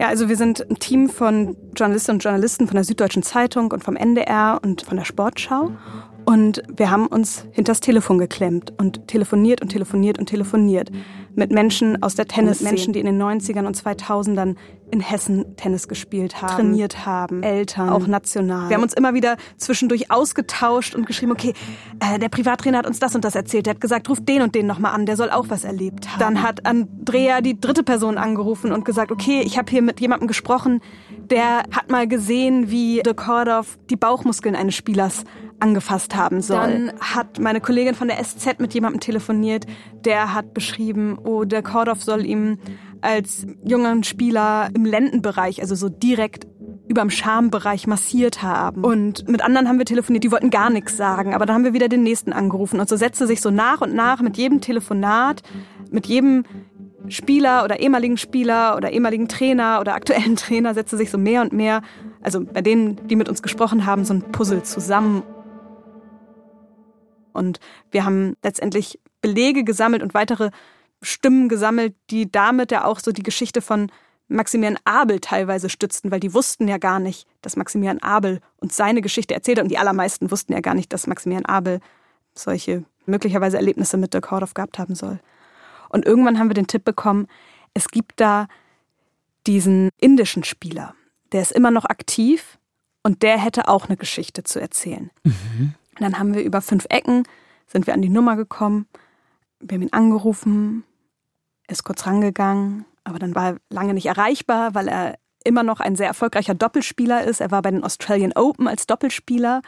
Ja, 0.00 0.08
also 0.08 0.28
wir 0.28 0.36
sind 0.36 0.64
ein 0.70 0.78
Team 0.78 1.08
von 1.08 1.56
Journalistinnen 1.76 2.16
und 2.16 2.24
Journalisten 2.24 2.68
von 2.68 2.76
der 2.76 2.84
Süddeutschen 2.84 3.24
Zeitung 3.24 3.72
und 3.72 3.82
vom 3.82 3.96
NDR 3.96 4.60
und 4.62 4.82
von 4.82 4.96
der 4.96 5.04
Sportschau. 5.04 5.72
Und 6.24 6.62
wir 6.76 6.90
haben 6.90 7.06
uns 7.06 7.46
hinters 7.52 7.80
Telefon 7.80 8.18
geklemmt 8.18 8.72
und 8.78 9.08
telefoniert 9.08 9.60
und 9.60 9.70
telefoniert 9.70 10.18
und 10.18 10.26
telefoniert 10.26 10.90
mit 11.38 11.52
Menschen 11.52 12.02
aus 12.02 12.14
der 12.14 12.26
Tennis, 12.26 12.60
Menschen, 12.60 12.92
die 12.92 13.00
in 13.00 13.06
den 13.06 13.22
90ern 13.22 13.66
und 13.66 13.76
2000ern 13.76 14.56
in 14.90 15.00
Hessen 15.00 15.56
Tennis 15.56 15.88
gespielt 15.88 16.42
haben, 16.42 16.54
trainiert 16.54 17.06
haben, 17.06 17.42
Eltern, 17.42 17.90
auch 17.90 18.06
national. 18.06 18.68
Wir 18.68 18.76
haben 18.76 18.82
uns 18.82 18.94
immer 18.94 19.14
wieder 19.14 19.36
zwischendurch 19.56 20.10
ausgetauscht 20.10 20.94
und 20.94 21.06
geschrieben, 21.06 21.32
okay, 21.32 21.52
äh, 22.00 22.18
der 22.18 22.28
Privattrainer 22.28 22.78
hat 22.78 22.86
uns 22.86 22.98
das 22.98 23.14
und 23.14 23.24
das 23.24 23.34
erzählt. 23.34 23.66
Der 23.66 23.74
hat 23.74 23.80
gesagt, 23.80 24.08
ruft 24.08 24.28
den 24.28 24.42
und 24.42 24.54
den 24.54 24.66
nochmal 24.66 24.94
an, 24.94 25.06
der 25.06 25.16
soll 25.16 25.30
auch 25.30 25.46
was 25.48 25.64
erlebt 25.64 26.08
haben. 26.08 26.18
Dann 26.18 26.42
hat 26.42 26.66
Andrea 26.66 27.40
die 27.40 27.60
dritte 27.60 27.82
Person 27.82 28.18
angerufen 28.18 28.72
und 28.72 28.84
gesagt, 28.84 29.12
okay, 29.12 29.42
ich 29.44 29.58
habe 29.58 29.70
hier 29.70 29.82
mit 29.82 30.00
jemandem 30.00 30.26
gesprochen, 30.26 30.80
der 31.30 31.64
hat 31.70 31.90
mal 31.90 32.08
gesehen, 32.08 32.70
wie 32.70 33.02
De 33.04 33.14
Kordoff 33.14 33.78
die 33.90 33.96
Bauchmuskeln 33.96 34.56
eines 34.56 34.74
Spielers 34.74 35.24
angefasst 35.60 36.14
haben 36.14 36.40
soll. 36.40 36.58
Dann 36.58 36.92
hat 37.00 37.38
meine 37.38 37.60
Kollegin 37.60 37.94
von 37.94 38.08
der 38.08 38.22
SZ 38.22 38.58
mit 38.58 38.74
jemandem 38.74 39.00
telefoniert, 39.00 39.66
der 40.04 40.34
hat 40.34 40.54
beschrieben, 40.54 41.18
oh, 41.22 41.44
der 41.44 41.62
Kordoff 41.62 42.02
soll 42.02 42.24
ihm 42.24 42.58
als 43.00 43.46
jungen 43.64 44.04
Spieler 44.04 44.70
im 44.74 44.84
Lendenbereich, 44.84 45.60
also 45.60 45.74
so 45.74 45.88
direkt 45.88 46.46
überm 46.88 47.10
Schambereich 47.10 47.86
massiert 47.86 48.42
haben. 48.42 48.82
Und 48.82 49.28
mit 49.28 49.42
anderen 49.42 49.68
haben 49.68 49.78
wir 49.78 49.84
telefoniert, 49.84 50.24
die 50.24 50.32
wollten 50.32 50.50
gar 50.50 50.70
nichts 50.70 50.96
sagen, 50.96 51.34
aber 51.34 51.46
dann 51.46 51.56
haben 51.56 51.64
wir 51.64 51.74
wieder 51.74 51.88
den 51.88 52.02
nächsten 52.02 52.32
angerufen 52.32 52.80
und 52.80 52.88
so 52.88 52.96
setzte 52.96 53.26
sich 53.26 53.40
so 53.40 53.50
nach 53.50 53.80
und 53.80 53.94
nach 53.94 54.20
mit 54.20 54.36
jedem 54.36 54.60
Telefonat, 54.60 55.42
mit 55.90 56.06
jedem 56.06 56.44
Spieler 57.08 57.64
oder 57.64 57.80
ehemaligen 57.80 58.16
Spieler 58.16 58.76
oder 58.76 58.90
ehemaligen 58.92 59.28
Trainer 59.28 59.78
oder 59.80 59.94
aktuellen 59.94 60.36
Trainer 60.36 60.74
setzte 60.74 60.96
sich 60.96 61.10
so 61.10 61.18
mehr 61.18 61.42
und 61.42 61.52
mehr, 61.52 61.82
also 62.22 62.44
bei 62.44 62.62
denen, 62.62 63.06
die 63.08 63.16
mit 63.16 63.28
uns 63.28 63.42
gesprochen 63.42 63.86
haben, 63.86 64.04
so 64.04 64.14
ein 64.14 64.22
Puzzle 64.32 64.62
zusammen. 64.62 65.22
Und 67.38 67.60
wir 67.90 68.04
haben 68.04 68.36
letztendlich 68.42 69.00
Belege 69.22 69.64
gesammelt 69.64 70.02
und 70.02 70.12
weitere 70.12 70.50
Stimmen 71.00 71.48
gesammelt, 71.48 71.94
die 72.10 72.30
damit 72.30 72.72
ja 72.72 72.84
auch 72.84 72.98
so 72.98 73.12
die 73.12 73.22
Geschichte 73.22 73.62
von 73.62 73.90
Maximilian 74.28 74.78
Abel 74.84 75.20
teilweise 75.20 75.70
stützten, 75.70 76.10
weil 76.10 76.20
die 76.20 76.34
wussten 76.34 76.68
ja 76.68 76.76
gar 76.76 77.00
nicht, 77.00 77.26
dass 77.40 77.56
Maximilian 77.56 78.00
Abel 78.00 78.40
uns 78.58 78.76
seine 78.76 79.00
Geschichte 79.00 79.34
erzählt. 79.34 79.58
Und 79.58 79.68
die 79.68 79.78
allermeisten 79.78 80.30
wussten 80.30 80.52
ja 80.52 80.60
gar 80.60 80.74
nicht, 80.74 80.92
dass 80.92 81.06
Maximilian 81.06 81.46
Abel 81.46 81.80
solche 82.34 82.84
möglicherweise 83.06 83.56
Erlebnisse 83.56 83.96
mit 83.96 84.12
der 84.12 84.20
Kordoff 84.20 84.54
gehabt 84.54 84.78
haben 84.78 84.94
soll. 84.94 85.20
Und 85.88 86.04
irgendwann 86.04 86.38
haben 86.38 86.50
wir 86.50 86.54
den 86.54 86.66
Tipp 86.66 86.84
bekommen, 86.84 87.26
es 87.72 87.88
gibt 87.88 88.20
da 88.20 88.48
diesen 89.46 89.88
indischen 89.98 90.44
Spieler, 90.44 90.94
der 91.32 91.40
ist 91.40 91.52
immer 91.52 91.70
noch 91.70 91.86
aktiv 91.86 92.58
und 93.02 93.22
der 93.22 93.38
hätte 93.38 93.68
auch 93.68 93.86
eine 93.86 93.96
Geschichte 93.96 94.44
zu 94.44 94.60
erzählen. 94.60 95.10
Mhm. 95.24 95.74
Und 95.98 96.04
dann 96.04 96.18
haben 96.18 96.34
wir 96.34 96.42
über 96.42 96.60
fünf 96.60 96.86
Ecken, 96.88 97.24
sind 97.66 97.86
wir 97.86 97.94
an 97.94 98.02
die 98.02 98.08
Nummer 98.08 98.36
gekommen, 98.36 98.86
wir 99.60 99.74
haben 99.74 99.82
ihn 99.82 99.92
angerufen, 99.92 100.84
ist 101.68 101.84
kurz 101.84 102.06
rangegangen, 102.06 102.84
aber 103.04 103.18
dann 103.18 103.34
war 103.34 103.52
er 103.52 103.56
lange 103.70 103.94
nicht 103.94 104.06
erreichbar, 104.06 104.74
weil 104.74 104.88
er 104.88 105.18
immer 105.44 105.62
noch 105.62 105.80
ein 105.80 105.96
sehr 105.96 106.06
erfolgreicher 106.06 106.54
Doppelspieler 106.54 107.24
ist. 107.24 107.40
Er 107.40 107.50
war 107.50 107.62
bei 107.62 107.70
den 107.70 107.84
Australian 107.84 108.32
Open 108.34 108.68
als 108.68 108.86
Doppelspieler. 108.86 109.62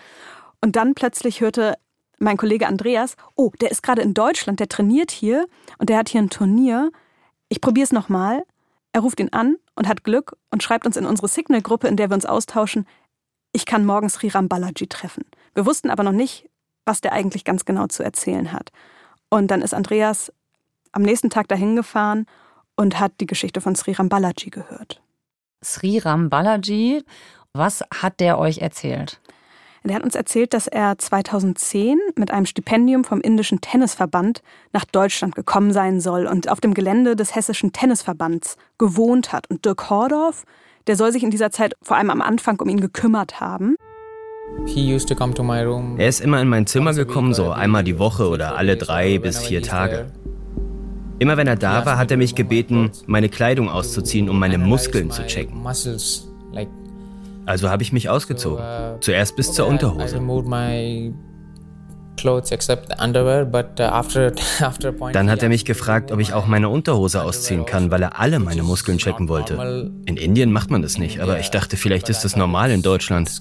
Und 0.61 0.77
dann 0.77 0.95
plötzlich 0.95 1.41
hörte 1.41 1.77
mein 2.19 2.37
Kollege 2.37 2.67
Andreas, 2.67 3.17
oh, 3.35 3.51
der 3.61 3.71
ist 3.71 3.83
gerade 3.83 4.03
in 4.03 4.13
Deutschland, 4.13 4.61
der 4.61 4.69
trainiert 4.69 5.11
hier 5.11 5.47
und 5.79 5.89
der 5.89 5.97
hat 5.97 6.11
hier 6.11 6.21
ein 6.21 6.29
Turnier. 6.29 6.91
Ich 7.49 7.61
probiere 7.61 7.85
es 7.85 7.93
nochmal. 7.93 8.45
Er 8.93 9.01
ruft 9.01 9.21
ihn 9.21 9.33
an 9.33 9.57
und 9.75 9.89
hat 9.89 10.05
Glück 10.05 10.37
und 10.51 10.63
schreibt 10.63 10.85
uns 10.85 10.97
in 10.97 11.07
unsere 11.07 11.29
Signal-Gruppe, 11.29 11.89
in 11.89 11.97
der 11.97 12.11
wir 12.11 12.15
uns 12.15 12.27
austauschen, 12.27 12.87
ich 13.53 13.67
kann 13.67 13.85
morgen 13.85 14.09
Sriram 14.09 14.49
Balaji 14.49 14.87
treffen. 14.89 15.25
Wir 15.55 15.67
wussten 15.67 15.91
aber 15.91 16.03
noch 16.03 16.13
nicht, 16.13 16.49
was 16.85 17.01
der 17.01 17.13
eigentlich 17.13 17.45
ganz 17.45 17.65
genau 17.65 17.87
zu 17.87 18.03
erzählen 18.03 18.53
hat. 18.53 18.71
Und 19.29 19.51
dann 19.51 19.63
ist 19.63 19.75
Andreas 19.75 20.33
am 20.93 21.03
nächsten 21.03 21.31
Tag 21.31 21.49
dahin 21.49 21.77
gefahren 21.77 22.27
und 22.77 22.99
hat 22.99 23.13
die 23.21 23.27
Geschichte 23.27 23.61
von 23.61 23.75
Sriram 23.75 24.09
Balaji 24.09 24.51
gehört. 24.51 25.01
Sriram 25.63 26.31
Balaji, 26.31 27.05
was 27.53 27.85
hat 27.93 28.21
der 28.21 28.39
euch 28.39 28.59
erzählt? 28.59 29.21
Der 29.85 29.95
hat 29.95 30.05
uns 30.05 30.15
erzählt, 30.15 30.53
dass 30.53 30.67
er 30.67 30.99
2010 30.99 31.99
mit 32.17 32.31
einem 32.31 32.45
Stipendium 32.45 33.03
vom 33.03 33.21
indischen 33.21 33.63
Tennisverband 33.63 34.43
nach 34.73 34.85
Deutschland 34.85 35.35
gekommen 35.35 35.73
sein 35.73 36.01
soll 36.01 36.27
und 36.27 36.51
auf 36.51 36.61
dem 36.61 36.75
Gelände 36.75 37.17
des 37.17 37.35
hessischen 37.35 37.73
Tennisverbands 37.73 38.57
gewohnt 38.79 39.33
hat. 39.33 39.49
Und 39.49 39.65
Dirk 39.65 39.89
Hordorf, 39.89 40.45
der 40.87 40.97
soll 40.97 41.13
sich 41.13 41.23
in 41.23 41.31
dieser 41.31 41.51
Zeit 41.51 41.75
vor 41.83 41.97
allem 41.97 42.11
am 42.11 42.21
Anfang 42.21 42.61
um 42.61 42.69
ihn 42.69 42.81
gekümmert 42.81 43.41
haben. 43.41 43.77
Er 45.99 46.09
ist 46.09 46.21
immer 46.21 46.43
in 46.43 46.49
mein 46.49 46.67
Zimmer 46.67 46.93
gekommen, 46.93 47.33
so 47.33 47.51
einmal 47.51 47.85
die 47.85 47.99
Woche 47.99 48.29
oder 48.29 48.57
alle 48.57 48.77
drei 48.77 49.19
bis 49.19 49.39
vier 49.39 49.63
Tage. 49.63 50.13
Immer 51.19 51.37
wenn 51.37 51.47
er 51.47 51.57
da 51.57 51.87
war, 51.87 51.97
hat 51.99 52.11
er 52.11 52.17
mich 52.17 52.35
gebeten, 52.35 52.91
meine 53.07 53.29
Kleidung 53.29 53.69
auszuziehen, 53.69 54.29
um 54.29 54.39
meine 54.39 54.59
Muskeln 54.59 55.11
zu 55.11 55.25
checken. 55.27 55.63
Also 57.47 57.69
habe 57.69 57.83
ich 57.83 57.93
mich 57.93 58.09
ausgezogen. 58.09 58.63
Zuerst 59.01 59.37
bis 59.37 59.53
zur 59.53 59.67
Unterhose. 59.67 60.19
Uh, 60.19 60.23
Dann 65.13 65.31
hat 65.31 65.43
er 65.43 65.49
mich 65.49 65.65
gefragt, 65.65 66.13
ob 66.13 66.21
ich 66.21 66.35
auch 66.35 66.47
meine 66.47 66.69
Unterhose 66.69 67.23
ausziehen 67.23 67.65
kann, 67.65 67.91
weil 67.91 68.03
er 68.03 68.21
alle 68.21 68.39
meine 68.39 68.63
Muskeln 68.63 68.99
checken 68.99 69.29
wollte. 69.29 69.91
In 70.07 70.17
Indien 70.17 70.53
macht 70.53 70.71
man 70.71 70.83
das 70.83 70.99
nicht, 70.99 71.21
aber 71.21 71.41
ich 71.41 71.51
dachte, 71.51 71.77
vielleicht 71.77 72.09
ist 72.09 72.25
das 72.25 72.37
normal 72.37 72.71
in 72.71 72.83
Deutschland. 72.83 73.41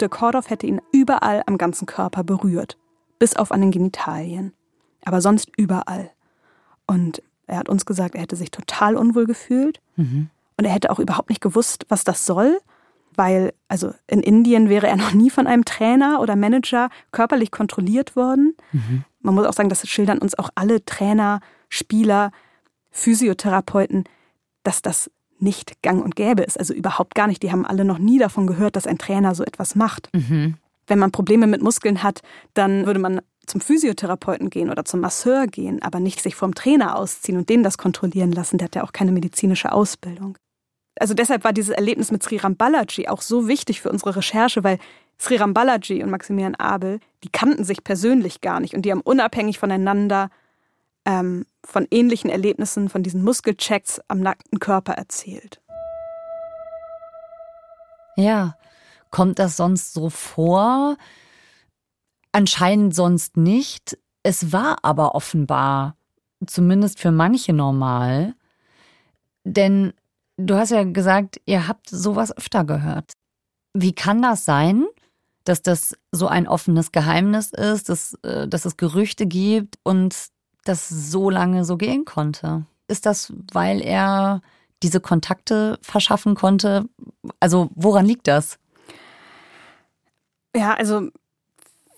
Der 0.00 0.08
Kordoff 0.08 0.50
hätte 0.50 0.66
ihn 0.66 0.80
überall 0.92 1.42
am 1.46 1.56
ganzen 1.56 1.86
Körper 1.86 2.24
berührt, 2.24 2.76
bis 3.18 3.36
auf 3.36 3.52
an 3.52 3.60
den 3.60 3.70
Genitalien, 3.70 4.52
aber 5.04 5.20
sonst 5.20 5.50
überall. 5.56 6.10
Und 6.86 7.22
er 7.46 7.58
hat 7.58 7.68
uns 7.68 7.86
gesagt, 7.86 8.14
er 8.14 8.22
hätte 8.22 8.36
sich 8.36 8.50
total 8.50 8.96
unwohl 8.96 9.26
gefühlt 9.26 9.80
mhm. 9.96 10.30
und 10.56 10.64
er 10.64 10.72
hätte 10.72 10.90
auch 10.90 10.98
überhaupt 10.98 11.28
nicht 11.28 11.40
gewusst, 11.40 11.86
was 11.88 12.04
das 12.04 12.26
soll 12.26 12.58
weil 13.16 13.52
also 13.68 13.92
in 14.06 14.20
Indien 14.20 14.68
wäre 14.68 14.86
er 14.86 14.96
noch 15.04 15.12
nie 15.12 15.30
von 15.30 15.46
einem 15.46 15.64
Trainer 15.64 16.20
oder 16.20 16.36
Manager 16.36 16.88
körperlich 17.12 17.50
kontrolliert 17.50 18.16
worden. 18.16 18.56
Mhm. 18.72 19.04
Man 19.20 19.34
muss 19.34 19.46
auch 19.46 19.52
sagen, 19.52 19.68
das 19.68 19.88
schildern 19.88 20.18
uns 20.18 20.38
auch 20.38 20.50
alle 20.54 20.84
Trainer, 20.84 21.40
Spieler, 21.68 22.30
Physiotherapeuten, 22.90 24.04
dass 24.62 24.82
das 24.82 25.10
nicht 25.38 25.82
gang 25.82 26.02
und 26.04 26.16
gäbe 26.16 26.42
ist. 26.42 26.58
Also 26.58 26.74
überhaupt 26.74 27.14
gar 27.14 27.26
nicht. 27.26 27.42
Die 27.42 27.50
haben 27.50 27.66
alle 27.66 27.84
noch 27.84 27.98
nie 27.98 28.18
davon 28.18 28.46
gehört, 28.46 28.76
dass 28.76 28.86
ein 28.86 28.98
Trainer 28.98 29.34
so 29.34 29.44
etwas 29.44 29.74
macht. 29.74 30.08
Mhm. 30.14 30.56
Wenn 30.86 30.98
man 30.98 31.10
Probleme 31.10 31.46
mit 31.46 31.62
Muskeln 31.62 32.02
hat, 32.02 32.20
dann 32.52 32.86
würde 32.86 33.00
man 33.00 33.20
zum 33.46 33.60
Physiotherapeuten 33.60 34.50
gehen 34.50 34.70
oder 34.70 34.84
zum 34.84 35.00
Masseur 35.00 35.46
gehen, 35.46 35.82
aber 35.82 36.00
nicht 36.00 36.22
sich 36.22 36.34
vom 36.34 36.54
Trainer 36.54 36.96
ausziehen 36.96 37.38
und 37.38 37.48
den 37.48 37.62
das 37.62 37.78
kontrollieren 37.78 38.32
lassen. 38.32 38.58
Der 38.58 38.66
hat 38.66 38.74
ja 38.74 38.84
auch 38.84 38.92
keine 38.92 39.12
medizinische 39.12 39.72
Ausbildung 39.72 40.38
also 41.00 41.14
deshalb 41.14 41.44
war 41.44 41.52
dieses 41.52 41.74
Erlebnis 41.74 42.10
mit 42.10 42.22
Sriram 42.22 42.56
Balaji 42.56 43.08
auch 43.08 43.22
so 43.22 43.48
wichtig 43.48 43.80
für 43.80 43.90
unsere 43.90 44.16
Recherche, 44.16 44.62
weil 44.64 44.78
Sriram 45.18 45.54
Balaji 45.54 46.02
und 46.02 46.10
Maximilian 46.10 46.54
Abel, 46.54 47.00
die 47.22 47.30
kannten 47.30 47.64
sich 47.64 47.84
persönlich 47.84 48.40
gar 48.40 48.60
nicht 48.60 48.74
und 48.74 48.82
die 48.82 48.90
haben 48.90 49.00
unabhängig 49.00 49.58
voneinander 49.58 50.30
ähm, 51.04 51.46
von 51.64 51.86
ähnlichen 51.90 52.30
Erlebnissen, 52.30 52.88
von 52.88 53.02
diesen 53.02 53.22
Muskelchecks 53.22 54.00
am 54.08 54.20
nackten 54.20 54.58
Körper 54.58 54.94
erzählt. 54.94 55.60
Ja, 58.16 58.56
kommt 59.10 59.38
das 59.38 59.56
sonst 59.56 59.92
so 59.92 60.10
vor? 60.10 60.96
Anscheinend 62.34 62.94
sonst 62.94 63.36
nicht. 63.36 63.96
Es 64.22 64.52
war 64.52 64.78
aber 64.82 65.14
offenbar, 65.14 65.96
zumindest 66.46 66.98
für 66.98 67.12
manche 67.12 67.52
normal. 67.52 68.34
Denn 69.44 69.92
Du 70.36 70.56
hast 70.56 70.70
ja 70.70 70.82
gesagt, 70.82 71.40
ihr 71.46 71.68
habt 71.68 71.88
sowas 71.88 72.36
öfter 72.36 72.64
gehört. 72.64 73.12
Wie 73.72 73.92
kann 73.92 74.20
das 74.22 74.44
sein, 74.44 74.84
dass 75.44 75.62
das 75.62 75.96
so 76.10 76.26
ein 76.26 76.48
offenes 76.48 76.90
Geheimnis 76.90 77.52
ist, 77.52 77.88
dass, 77.88 78.14
äh, 78.22 78.48
dass 78.48 78.64
es 78.64 78.76
Gerüchte 78.76 79.26
gibt 79.26 79.78
und 79.84 80.16
das 80.64 80.88
so 80.88 81.30
lange 81.30 81.64
so 81.64 81.76
gehen 81.76 82.04
konnte? 82.04 82.66
Ist 82.88 83.06
das, 83.06 83.32
weil 83.52 83.80
er 83.80 84.40
diese 84.82 85.00
Kontakte 85.00 85.78
verschaffen 85.82 86.34
konnte. 86.34 86.86
Also 87.40 87.70
woran 87.74 88.04
liegt 88.04 88.26
das? 88.26 88.58
Ja, 90.54 90.74
also 90.74 91.08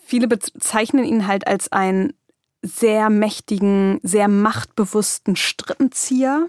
viele 0.06 0.28
bezeichnen 0.28 1.04
ihn 1.04 1.26
halt 1.26 1.46
als 1.46 1.70
einen 1.72 2.12
sehr 2.62 3.10
mächtigen, 3.10 3.98
sehr 4.02 4.28
machtbewussten 4.28 5.36
Strippenzieher, 5.36 6.46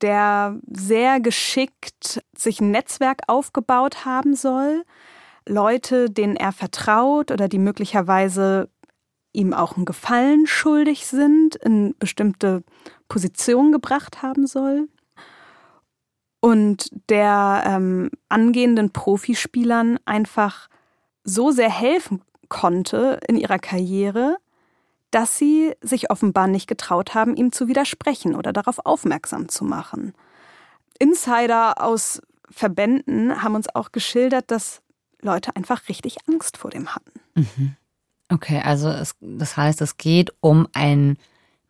der 0.00 0.58
sehr 0.66 1.20
geschickt 1.20 2.22
sich 2.36 2.60
ein 2.60 2.70
Netzwerk 2.70 3.20
aufgebaut 3.26 4.04
haben 4.04 4.34
soll. 4.34 4.84
Leute, 5.46 6.10
denen 6.10 6.36
er 6.36 6.52
vertraut 6.52 7.30
oder 7.30 7.48
die 7.48 7.58
möglicherweise 7.58 8.70
ihm 9.32 9.52
auch 9.52 9.76
einen 9.76 9.84
Gefallen 9.84 10.46
schuldig 10.46 11.06
sind, 11.06 11.56
in 11.56 11.94
bestimmte 11.98 12.62
Positionen 13.08 13.72
gebracht 13.72 14.22
haben 14.22 14.46
soll. 14.46 14.88
Und 16.40 16.90
der 17.10 17.64
ähm, 17.66 18.10
angehenden 18.28 18.92
Profispielern 18.92 19.98
einfach 20.06 20.68
so 21.24 21.50
sehr 21.50 21.70
helfen 21.70 22.22
konnte 22.48 23.20
in 23.28 23.36
ihrer 23.36 23.58
Karriere, 23.58 24.36
dass 25.10 25.38
sie 25.38 25.74
sich 25.80 26.10
offenbar 26.10 26.46
nicht 26.46 26.66
getraut 26.66 27.14
haben, 27.14 27.36
ihm 27.36 27.52
zu 27.52 27.68
widersprechen 27.68 28.34
oder 28.34 28.52
darauf 28.52 28.84
aufmerksam 28.84 29.48
zu 29.48 29.64
machen. 29.64 30.14
Insider 30.98 31.82
aus 31.82 32.20
Verbänden 32.50 33.42
haben 33.42 33.54
uns 33.54 33.74
auch 33.74 33.92
geschildert, 33.92 34.50
dass 34.50 34.82
Leute 35.20 35.54
einfach 35.56 35.88
richtig 35.88 36.16
Angst 36.28 36.56
vor 36.56 36.70
dem 36.70 36.94
hatten. 36.94 37.20
Mhm. 37.34 37.76
Okay, 38.30 38.60
also 38.62 38.90
es, 38.90 39.14
das 39.20 39.56
heißt, 39.56 39.80
es 39.80 39.96
geht 39.96 40.32
um 40.40 40.68
ein 40.72 41.16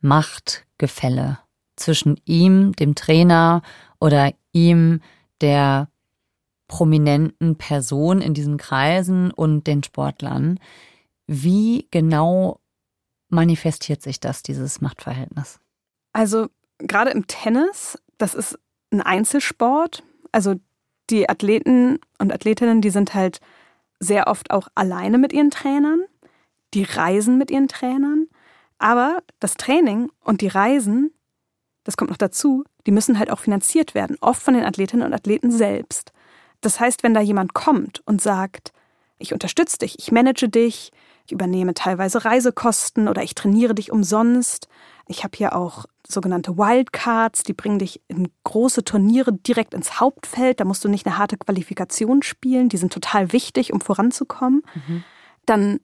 Machtgefälle 0.01 1.39
zwischen 1.77 2.21
ihm, 2.25 2.73
dem 2.73 2.95
Trainer, 2.95 3.63
oder 4.01 4.33
ihm, 4.53 5.01
der 5.41 5.89
prominenten 6.69 7.57
Person 7.57 8.21
in 8.21 8.35
diesen 8.35 8.59
Kreisen 8.59 9.33
und 9.33 9.67
den 9.67 9.83
Sportlern. 9.83 10.61
Wie 11.27 11.89
genau 11.91 12.61
manifestiert 13.29 14.03
sich 14.03 14.21
das, 14.21 14.43
dieses 14.43 14.81
Machtverhältnis? 14.81 15.59
Also 16.13 16.49
gerade 16.79 17.11
im 17.11 17.27
Tennis, 17.27 17.99
das 18.19 18.35
ist 18.35 18.59
ein 18.91 19.03
Einzelsport. 19.03 20.03
Also 20.31 20.55
die 21.11 21.29
Athleten 21.29 21.99
und 22.19 22.33
Athletinnen, 22.33 22.81
die 22.81 22.91
sind 22.91 23.15
halt 23.15 23.41
sehr 23.99 24.29
oft 24.29 24.51
auch 24.51 24.69
alleine 24.75 25.19
mit 25.19 25.33
ihren 25.33 25.51
Trainern. 25.51 26.01
Die 26.75 26.85
reisen 26.85 27.39
mit 27.39 27.51
ihren 27.51 27.69
Trainern. 27.69 28.27
Aber 28.79 29.23
das 29.41 29.55
Training 29.55 30.11
und 30.23 30.41
die 30.43 30.49
Reisen, 30.49 31.13
das 31.85 31.97
kommt 31.97 32.11
noch 32.11 32.19
dazu, 32.19 32.65
die 32.87 32.91
müssen 32.91 33.19
halt 33.19 33.31
auch 33.31 33.41
finanziert 33.41 33.95
werden, 33.95 34.17
oft 34.21 34.43
von 34.43 34.55
den 34.55 34.65
Athletinnen 34.65 35.07
und 35.07 35.15
Athleten 35.15 35.51
selbst. 35.51 36.13
Das 36.61 36.81
heißt, 36.81 37.03
wenn 37.03 37.15
da 37.15 37.21
jemand 37.21 37.55
kommt 37.55 38.03
und 38.07 38.21
sagt, 38.21 38.73
ich 39.19 39.33
unterstütze 39.33 39.79
dich, 39.79 39.99
ich 39.99 40.13
manage 40.13 40.49
dich, 40.49 40.93
ich 41.27 41.33
übernehme 41.33 41.75
teilweise 41.75 42.25
Reisekosten 42.25 43.09
oder 43.09 43.23
ich 43.23 43.35
trainiere 43.35 43.75
dich 43.75 43.93
umsonst. 43.93 44.69
Ich 45.07 45.25
habe 45.25 45.37
hier 45.37 45.55
auch 45.55 45.85
sogenannte 46.07 46.57
Wildcards, 46.57 47.43
die 47.43 47.53
bringen 47.53 47.79
dich 47.79 48.01
in 48.09 48.29
große 48.45 48.83
Turniere 48.85 49.33
direkt 49.33 49.75
ins 49.75 50.01
Hauptfeld. 50.01 50.61
Da 50.61 50.65
musst 50.65 50.85
du 50.85 50.89
nicht 50.89 51.07
eine 51.07 51.19
harte 51.19 51.37
Qualifikation 51.37 52.23
spielen. 52.23 52.71
Die 52.71 52.79
sind 52.79 52.93
total 52.93 53.33
wichtig, 53.33 53.73
um 53.73 53.81
voranzukommen. 53.81 54.63
Mhm. 54.75 55.05
Dann 55.45 55.81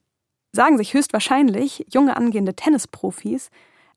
sagen 0.53 0.79
sich 0.79 0.95
höchstwahrscheinlich 0.95 1.87
junge 1.93 2.17
angehende 2.17 2.55
Tennisprofis, 2.55 3.51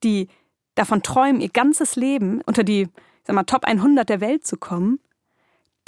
die 0.04 0.28
davon 0.74 1.02
träumen, 1.02 1.40
ihr 1.40 1.48
ganzes 1.48 1.96
Leben 1.96 2.42
unter 2.44 2.62
die 2.62 2.88
sag 3.24 3.34
mal, 3.34 3.44
Top 3.44 3.64
100 3.64 4.08
der 4.08 4.20
Welt 4.20 4.46
zu 4.46 4.56
kommen, 4.56 5.00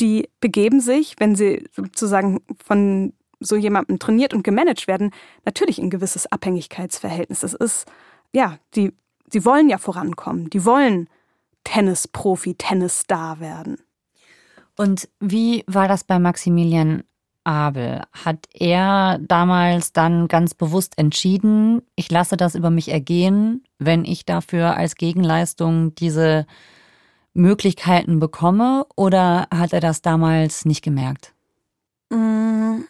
die 0.00 0.28
begeben 0.40 0.80
sich, 0.80 1.16
wenn 1.18 1.34
sie 1.34 1.68
sozusagen 1.72 2.40
von 2.64 3.12
so 3.40 3.56
jemandem 3.56 3.98
trainiert 3.98 4.34
und 4.34 4.44
gemanagt 4.44 4.86
werden, 4.86 5.12
natürlich 5.44 5.78
ein 5.78 5.90
gewisses 5.90 6.30
Abhängigkeitsverhältnis. 6.30 7.40
Das 7.40 7.54
ist, 7.54 7.86
ja, 8.32 8.58
die, 8.74 8.92
die 9.32 9.44
wollen 9.44 9.68
ja 9.68 9.78
vorankommen. 9.78 10.50
Die 10.50 10.64
wollen 10.64 11.08
Tennisprofi, 11.64 12.54
Tennisstar 12.54 13.40
werden. 13.40 13.78
Und 14.76 15.08
wie 15.20 15.64
war 15.66 15.88
das 15.88 16.04
bei 16.04 16.18
Maximilian 16.18 17.02
Abel? 17.44 18.02
Hat 18.12 18.46
er 18.52 19.18
damals 19.20 19.92
dann 19.92 20.28
ganz 20.28 20.54
bewusst 20.54 20.98
entschieden, 20.98 21.82
ich 21.96 22.10
lasse 22.10 22.36
das 22.36 22.54
über 22.54 22.70
mich 22.70 22.88
ergehen, 22.88 23.64
wenn 23.78 24.04
ich 24.04 24.26
dafür 24.26 24.76
als 24.76 24.96
Gegenleistung 24.96 25.94
diese 25.94 26.46
Möglichkeiten 27.34 28.18
bekomme, 28.18 28.86
oder 28.96 29.46
hat 29.54 29.72
er 29.72 29.80
das 29.80 30.02
damals 30.02 30.64
nicht 30.64 30.82
gemerkt? 30.82 31.34
Mm, 32.10 32.80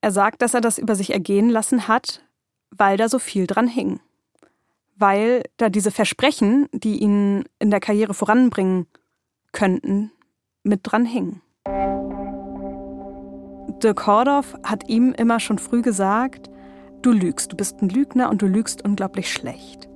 er 0.00 0.10
sagt, 0.10 0.42
dass 0.42 0.54
er 0.54 0.60
das 0.60 0.78
über 0.78 0.94
sich 0.94 1.12
ergehen 1.12 1.48
lassen 1.48 1.88
hat, 1.88 2.22
weil 2.70 2.96
da 2.96 3.08
so 3.08 3.18
viel 3.18 3.46
dran 3.46 3.68
hing. 3.68 4.00
Weil 4.96 5.44
da 5.56 5.68
diese 5.68 5.90
Versprechen, 5.90 6.68
die 6.72 6.98
ihn 6.98 7.44
in 7.58 7.70
der 7.70 7.80
Karriere 7.80 8.14
voranbringen 8.14 8.86
könnten, 9.52 10.12
mit 10.62 10.80
dran 10.84 11.04
hingen. 11.04 11.42
Dirk 13.82 14.06
Hordorf 14.06 14.54
hat 14.62 14.88
ihm 14.88 15.12
immer 15.12 15.40
schon 15.40 15.58
früh 15.58 15.82
gesagt, 15.82 16.50
du 17.02 17.10
lügst, 17.10 17.52
du 17.52 17.56
bist 17.56 17.82
ein 17.82 17.88
Lügner 17.88 18.30
und 18.30 18.42
du 18.42 18.46
lügst 18.46 18.84
unglaublich 18.84 19.32
schlecht. 19.32 19.88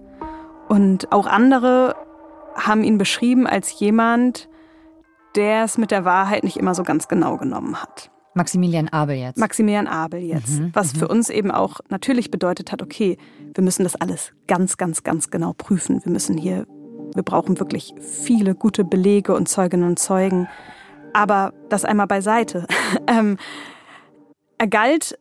Und 0.68 1.12
auch 1.12 1.27
andere 1.27 1.94
haben 2.57 2.85
ihn 2.85 2.99
beschrieben 2.99 3.47
als 3.47 3.79
jemand, 3.79 4.49
der 5.37 5.64
es 5.64 5.79
mit 5.79 5.90
der 5.90 6.05
Wahrheit 6.05 6.45
nicht 6.45 6.57
immer 6.57 6.75
so 6.75 6.83
ganz 6.83 7.09
genau 7.09 7.37
genommen 7.37 7.81
hat. 7.81 8.11
Maximilian 8.35 8.88
Abel 8.88 9.16
jetzt. 9.16 9.38
Maximilian 9.38 9.87
Abel 9.87 10.21
jetzt. 10.21 10.61
Mhm, 10.61 10.71
was 10.75 10.95
mhm. 10.95 10.99
für 10.99 11.09
uns 11.09 11.31
eben 11.31 11.51
auch 11.51 11.81
natürlich 11.88 12.31
bedeutet 12.31 12.71
hat, 12.71 12.83
okay, 12.83 13.16
wir 13.55 13.64
müssen 13.64 13.83
das 13.83 13.97
alles 13.97 14.33
ganz, 14.47 14.77
ganz, 14.77 15.03
ganz 15.03 15.31
genau 15.31 15.55
prüfen. 15.55 16.05
Wir 16.05 16.12
müssen 16.12 16.37
hier, 16.37 16.66
wir 17.14 17.23
brauchen 17.23 17.59
wirklich 17.59 17.95
viele 17.99 18.55
gute 18.55 18.85
Belege 18.85 19.35
und 19.35 19.49
Zeuginnen 19.49 19.88
und 19.88 19.99
Zeugen. 19.99 20.49
Aber 21.14 21.55
das 21.71 21.87
einmal 21.87 22.07
beiseite. 22.07 22.66
ähm, 23.07 23.38
er 24.59 24.66
galt 24.66 25.19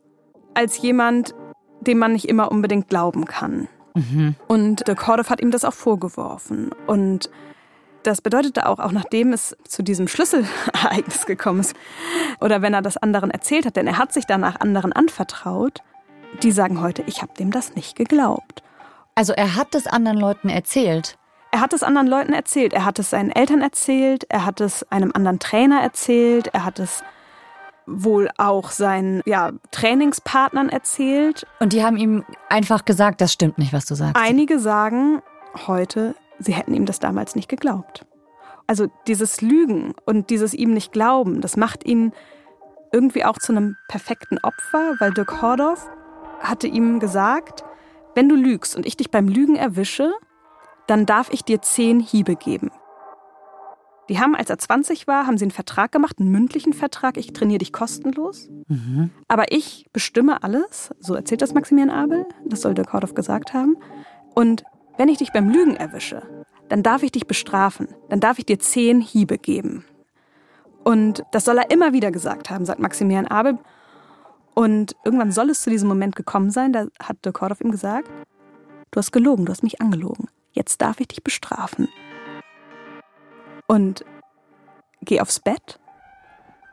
als 0.52 0.80
jemand, 0.82 1.34
dem 1.80 1.98
man 1.98 2.12
nicht 2.12 2.28
immer 2.28 2.50
unbedingt 2.50 2.88
glauben 2.88 3.24
kann. 3.24 3.68
Mhm. 3.96 4.34
Und 4.46 4.86
Dirk 4.86 5.06
Hordoff 5.06 5.30
hat 5.30 5.40
ihm 5.40 5.50
das 5.50 5.64
auch 5.64 5.72
vorgeworfen. 5.72 6.70
Und 6.86 7.30
das 8.02 8.20
bedeutete 8.20 8.68
auch, 8.68 8.78
auch 8.78 8.92
nachdem 8.92 9.32
es 9.32 9.56
zu 9.66 9.82
diesem 9.82 10.06
Schlüsselereignis 10.06 11.26
gekommen 11.26 11.60
ist, 11.60 11.74
oder 12.40 12.62
wenn 12.62 12.74
er 12.74 12.82
das 12.82 12.96
anderen 12.96 13.30
erzählt 13.30 13.66
hat, 13.66 13.76
denn 13.76 13.86
er 13.86 13.98
hat 13.98 14.12
sich 14.12 14.26
danach 14.26 14.60
anderen 14.60 14.92
anvertraut, 14.92 15.82
die 16.42 16.52
sagen 16.52 16.80
heute, 16.80 17.02
ich 17.06 17.22
habe 17.22 17.32
dem 17.34 17.50
das 17.50 17.74
nicht 17.74 17.96
geglaubt. 17.96 18.62
Also 19.14 19.32
er 19.32 19.56
hat 19.56 19.74
es 19.74 19.86
anderen 19.86 20.18
Leuten 20.18 20.50
erzählt. 20.50 21.16
Er 21.50 21.60
hat 21.60 21.72
es 21.72 21.82
anderen 21.82 22.06
Leuten 22.06 22.34
erzählt. 22.34 22.74
Er 22.74 22.84
hat 22.84 22.98
es 22.98 23.10
seinen 23.10 23.30
Eltern 23.30 23.62
erzählt, 23.62 24.24
er 24.28 24.44
hat 24.44 24.60
es 24.60 24.84
einem 24.92 25.12
anderen 25.14 25.38
Trainer 25.38 25.80
erzählt, 25.80 26.48
er 26.48 26.64
hat 26.64 26.78
es 26.78 27.02
wohl 27.86 28.28
auch 28.36 28.70
seinen 28.70 29.22
ja, 29.26 29.52
Trainingspartnern 29.70 30.68
erzählt. 30.68 31.46
Und 31.60 31.72
die 31.72 31.84
haben 31.84 31.96
ihm 31.96 32.24
einfach 32.48 32.84
gesagt, 32.84 33.20
das 33.20 33.32
stimmt 33.32 33.58
nicht, 33.58 33.72
was 33.72 33.86
du 33.86 33.94
sagst. 33.94 34.16
Einige 34.16 34.58
sagen 34.58 35.22
heute, 35.66 36.14
sie 36.38 36.52
hätten 36.52 36.74
ihm 36.74 36.86
das 36.86 36.98
damals 36.98 37.36
nicht 37.36 37.48
geglaubt. 37.48 38.04
Also 38.66 38.88
dieses 39.06 39.40
Lügen 39.40 39.94
und 40.04 40.30
dieses 40.30 40.52
ihm 40.52 40.74
nicht 40.74 40.92
glauben, 40.92 41.40
das 41.40 41.56
macht 41.56 41.84
ihn 41.84 42.12
irgendwie 42.92 43.24
auch 43.24 43.38
zu 43.38 43.52
einem 43.52 43.76
perfekten 43.88 44.38
Opfer, 44.38 44.94
weil 44.98 45.12
Dirk 45.12 45.40
Hordorf 45.40 45.88
hatte 46.40 46.66
ihm 46.66 46.98
gesagt, 46.98 47.64
wenn 48.14 48.28
du 48.28 48.34
lügst 48.34 48.74
und 48.76 48.86
ich 48.86 48.96
dich 48.96 49.10
beim 49.10 49.28
Lügen 49.28 49.56
erwische, 49.56 50.12
dann 50.86 51.06
darf 51.06 51.30
ich 51.30 51.44
dir 51.44 51.62
zehn 51.62 52.00
Hiebe 52.00 52.36
geben. 52.36 52.70
Die 54.08 54.20
haben, 54.20 54.36
als 54.36 54.50
er 54.50 54.58
20 54.58 55.06
war, 55.06 55.26
haben 55.26 55.36
sie 55.36 55.44
einen 55.44 55.50
Vertrag 55.50 55.90
gemacht, 55.90 56.16
einen 56.20 56.30
mündlichen 56.30 56.72
Vertrag, 56.72 57.16
ich 57.16 57.32
trainiere 57.32 57.58
dich 57.58 57.72
kostenlos. 57.72 58.48
Mhm. 58.68 59.10
Aber 59.26 59.50
ich 59.50 59.86
bestimme 59.92 60.42
alles, 60.42 60.90
so 61.00 61.14
erzählt 61.14 61.42
das 61.42 61.54
Maximilian 61.54 61.90
Abel, 61.90 62.26
das 62.44 62.60
soll 62.60 62.74
Dirk 62.74 62.92
Hordorf 62.92 63.14
gesagt 63.14 63.52
haben. 63.52 63.76
Und 64.34 64.64
wenn 64.96 65.08
ich 65.08 65.18
dich 65.18 65.32
beim 65.32 65.48
Lügen 65.48 65.76
erwische, 65.76 66.22
dann 66.68 66.82
darf 66.82 67.02
ich 67.02 67.12
dich 67.12 67.26
bestrafen. 67.26 67.88
Dann 68.08 68.20
darf 68.20 68.38
ich 68.38 68.46
dir 68.46 68.58
zehn 68.58 69.00
Hiebe 69.00 69.38
geben. 69.38 69.84
Und 70.84 71.24
das 71.32 71.44
soll 71.44 71.58
er 71.58 71.70
immer 71.70 71.92
wieder 71.92 72.12
gesagt 72.12 72.48
haben, 72.48 72.64
sagt 72.64 72.80
Maximilian 72.80 73.26
Abel. 73.26 73.58
Und 74.54 74.96
irgendwann 75.04 75.32
soll 75.32 75.50
es 75.50 75.62
zu 75.62 75.70
diesem 75.70 75.88
Moment 75.88 76.16
gekommen 76.16 76.50
sein, 76.50 76.72
da 76.72 76.86
hat 77.02 77.24
Dirk 77.24 77.34
Kordoff 77.36 77.60
ihm 77.60 77.72
gesagt, 77.72 78.08
du 78.90 78.98
hast 78.98 79.12
gelogen, 79.12 79.44
du 79.44 79.52
hast 79.52 79.64
mich 79.64 79.80
angelogen. 79.80 80.28
Jetzt 80.52 80.80
darf 80.80 81.00
ich 81.00 81.08
dich 81.08 81.22
bestrafen. 81.22 81.88
Und 83.66 84.04
geh 85.02 85.20
aufs 85.20 85.40
Bett. 85.40 85.78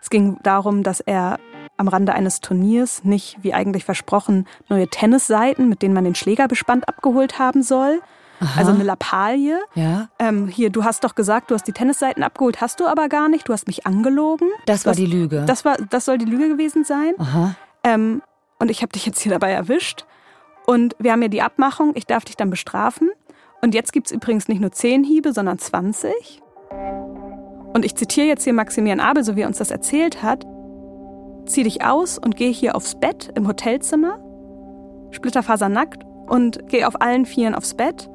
Es 0.02 0.10
ging 0.10 0.38
darum, 0.44 0.84
dass 0.84 1.00
er 1.00 1.40
am 1.78 1.88
Rande 1.88 2.14
eines 2.14 2.40
Turniers 2.42 3.04
nicht, 3.04 3.38
wie 3.42 3.54
eigentlich 3.54 3.86
versprochen, 3.86 4.48
neue 4.70 4.88
Tennisseiten, 4.88 5.70
mit 5.70 5.82
denen 5.82 5.94
man 5.94 6.04
den 6.04 6.16
Schlägerbespannt 6.16 6.88
abgeholt 6.88 7.40
haben 7.40 7.64
soll, 7.64 8.02
Aha. 8.40 8.60
also 8.60 8.72
eine 8.72 8.84
Lappalie. 8.84 9.60
Ja. 9.76 10.10
Ähm, 10.20 10.48
hier, 10.48 10.70
du 10.70 10.84
hast 10.84 11.04
doch 11.04 11.16
gesagt, 11.16 11.52
du 11.52 11.56
hast 11.56 11.66
die 11.68 11.72
Tennisseiten 11.72 12.24
abgeholt, 12.24 12.62
hast 12.62 12.80
du 12.80 12.88
aber 12.88 13.10
gar 13.10 13.30
nicht. 13.30 13.48
Du 13.48 13.54
hast 13.54 13.68
mich 13.68 13.86
angelogen. 13.86 14.50
Das 14.66 14.86
war 14.86 14.92
hast, 14.92 15.00
die 15.00 15.06
Lüge. 15.06 15.46
Das 15.46 15.66
war, 15.66 15.78
das 15.78 16.06
soll 16.06 16.18
die 16.18 16.26
Lüge 16.26 16.50
gewesen 16.50 16.84
sein. 16.84 17.14
Aha. 17.18 17.56
Ähm, 17.84 18.22
und 18.60 18.70
ich 18.70 18.82
habe 18.82 18.92
dich 18.92 19.06
jetzt 19.06 19.20
hier 19.22 19.32
dabei 19.32 19.52
erwischt. 19.52 20.06
Und 20.66 20.96
wir 21.00 21.12
haben 21.12 21.22
ja 21.22 21.28
die 21.28 21.42
Abmachung, 21.42 21.92
ich 21.96 22.06
darf 22.06 22.26
dich 22.26 22.38
dann 22.38 22.50
bestrafen. 22.50 23.10
Und 23.62 23.74
jetzt 23.74 23.94
gibt 23.94 24.08
es 24.08 24.14
übrigens 24.14 24.48
nicht 24.48 24.62
nur 24.62 24.72
10 24.72 25.04
Hiebe, 25.04 25.34
sondern 25.34 25.58
20. 25.58 26.43
Und 27.74 27.86
ich 27.86 27.96
zitiere 27.96 28.28
jetzt 28.28 28.44
hier 28.44 28.54
Maximilian 28.54 29.00
Abel, 29.00 29.24
so 29.24 29.36
wie 29.36 29.42
er 29.42 29.48
uns 29.48 29.58
das 29.58 29.72
erzählt 29.72 30.22
hat. 30.22 30.46
Zieh 31.46 31.64
dich 31.64 31.84
aus 31.84 32.18
und 32.18 32.36
geh 32.36 32.54
hier 32.54 32.76
aufs 32.76 32.96
Bett 32.96 33.32
im 33.36 33.48
Hotelzimmer, 33.48 34.20
splitterfasernackt 35.12 36.04
und 36.28 36.68
geh 36.70 36.86
auf 36.86 37.02
allen 37.02 37.26
Vieren 37.26 37.56
aufs 37.56 37.74
Bett 37.74 38.10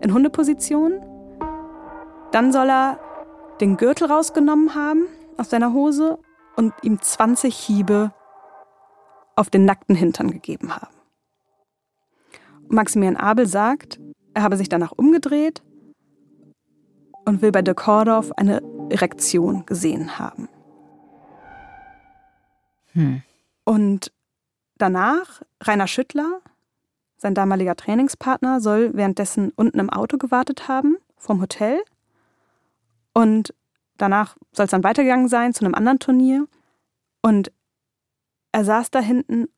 in 0.00 0.14
Hundeposition. 0.14 1.00
Dann 2.30 2.52
soll 2.52 2.70
er 2.70 2.98
den 3.60 3.76
Gürtel 3.76 4.08
rausgenommen 4.08 4.74
haben 4.74 5.06
aus 5.36 5.50
seiner 5.50 5.72
Hose 5.72 6.18
und 6.56 6.72
ihm 6.82 7.00
20 7.00 7.54
Hiebe 7.54 8.12
auf 9.36 9.50
den 9.50 9.64
nackten 9.64 9.96
Hintern 9.96 10.30
gegeben 10.30 10.74
haben. 10.74 10.94
Maximilian 12.68 13.16
Abel 13.16 13.46
sagt, 13.46 14.00
er 14.32 14.42
habe 14.42 14.56
sich 14.56 14.68
danach 14.68 14.92
umgedreht 14.92 15.62
und 17.24 17.42
will 17.42 17.52
bei 17.52 17.62
de 17.62 17.74
Kordorf 17.74 18.32
eine 18.32 18.62
Erektion 18.90 19.66
gesehen 19.66 20.18
haben. 20.18 20.48
Hm. 22.92 23.22
Und 23.64 24.12
danach, 24.76 25.42
Rainer 25.62 25.86
Schüttler, 25.86 26.40
sein 27.16 27.34
damaliger 27.34 27.76
Trainingspartner, 27.76 28.60
soll 28.60 28.94
währenddessen 28.94 29.50
unten 29.56 29.78
im 29.78 29.90
Auto 29.90 30.18
gewartet 30.18 30.68
haben, 30.68 30.96
vom 31.16 31.40
Hotel. 31.40 31.82
Und 33.12 33.54
danach 33.96 34.36
soll 34.52 34.64
es 34.64 34.70
dann 34.70 34.84
weitergegangen 34.84 35.28
sein 35.28 35.54
zu 35.54 35.64
einem 35.64 35.74
anderen 35.74 35.98
Turnier. 35.98 36.46
Und 37.22 37.50
er 38.52 38.64
saß 38.64 38.90
da 38.90 39.00
hinten, 39.00 39.48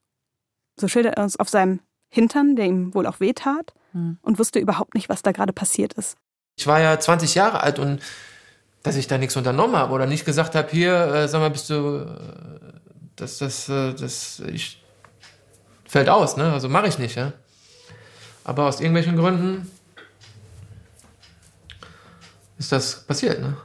so 0.78 0.88
schildert 0.88 1.16
er 1.16 1.24
uns, 1.24 1.36
auf 1.38 1.48
seinem 1.48 1.80
Hintern, 2.08 2.54
der 2.56 2.66
ihm 2.66 2.94
wohl 2.94 3.06
auch 3.06 3.20
wehtat, 3.20 3.74
hm. 3.92 4.18
und 4.22 4.38
wusste 4.38 4.60
überhaupt 4.60 4.94
nicht, 4.94 5.08
was 5.08 5.22
da 5.22 5.32
gerade 5.32 5.52
passiert 5.52 5.94
ist. 5.94 6.16
Ich 6.56 6.66
war 6.66 6.80
ja 6.80 6.98
20 6.98 7.34
Jahre 7.34 7.62
alt 7.62 7.78
und 7.78 8.00
dass 8.82 8.96
ich 8.96 9.06
da 9.06 9.18
nichts 9.18 9.36
unternommen 9.36 9.76
habe 9.76 9.92
oder 9.92 10.06
nicht 10.06 10.24
gesagt 10.24 10.54
habe, 10.54 10.68
hier, 10.70 10.94
äh, 10.94 11.28
sag 11.28 11.40
mal, 11.40 11.50
bist 11.50 11.68
du, 11.70 11.74
äh, 11.74 12.06
das, 13.16 13.38
das, 13.38 13.68
äh, 13.68 13.92
das, 13.94 14.40
ich, 14.40 14.82
fällt 15.86 16.08
aus, 16.08 16.36
ne? 16.36 16.52
Also 16.52 16.68
mache 16.68 16.88
ich 16.88 16.98
nicht, 16.98 17.16
ja. 17.16 17.32
Aber 18.44 18.66
aus 18.66 18.80
irgendwelchen 18.80 19.16
Gründen 19.16 19.70
ist 22.58 22.72
das 22.72 23.02
passiert, 23.04 23.40
ne? 23.40 23.56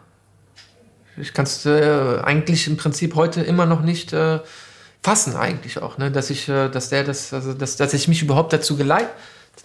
Ich 1.17 1.33
kann 1.33 1.45
es 1.45 1.65
äh, 1.65 2.19
eigentlich 2.23 2.67
im 2.67 2.77
Prinzip 2.77 3.15
heute 3.15 3.41
immer 3.41 3.65
noch 3.65 3.81
nicht 3.81 4.13
äh, 4.13 4.39
fassen, 5.03 5.35
eigentlich 5.35 5.81
auch, 5.81 5.97
ne? 5.97 6.11
Dass 6.11 6.29
ich, 6.29 6.49
äh, 6.49 6.69
dass 6.69 6.89
der 6.89 7.03
das, 7.03 7.33
also 7.33 7.53
dass, 7.53 7.77
dass 7.77 7.93
ich 7.93 8.07
mich 8.07 8.21
überhaupt 8.21 8.53
dazu 8.53 8.75
geleitet 8.75 9.11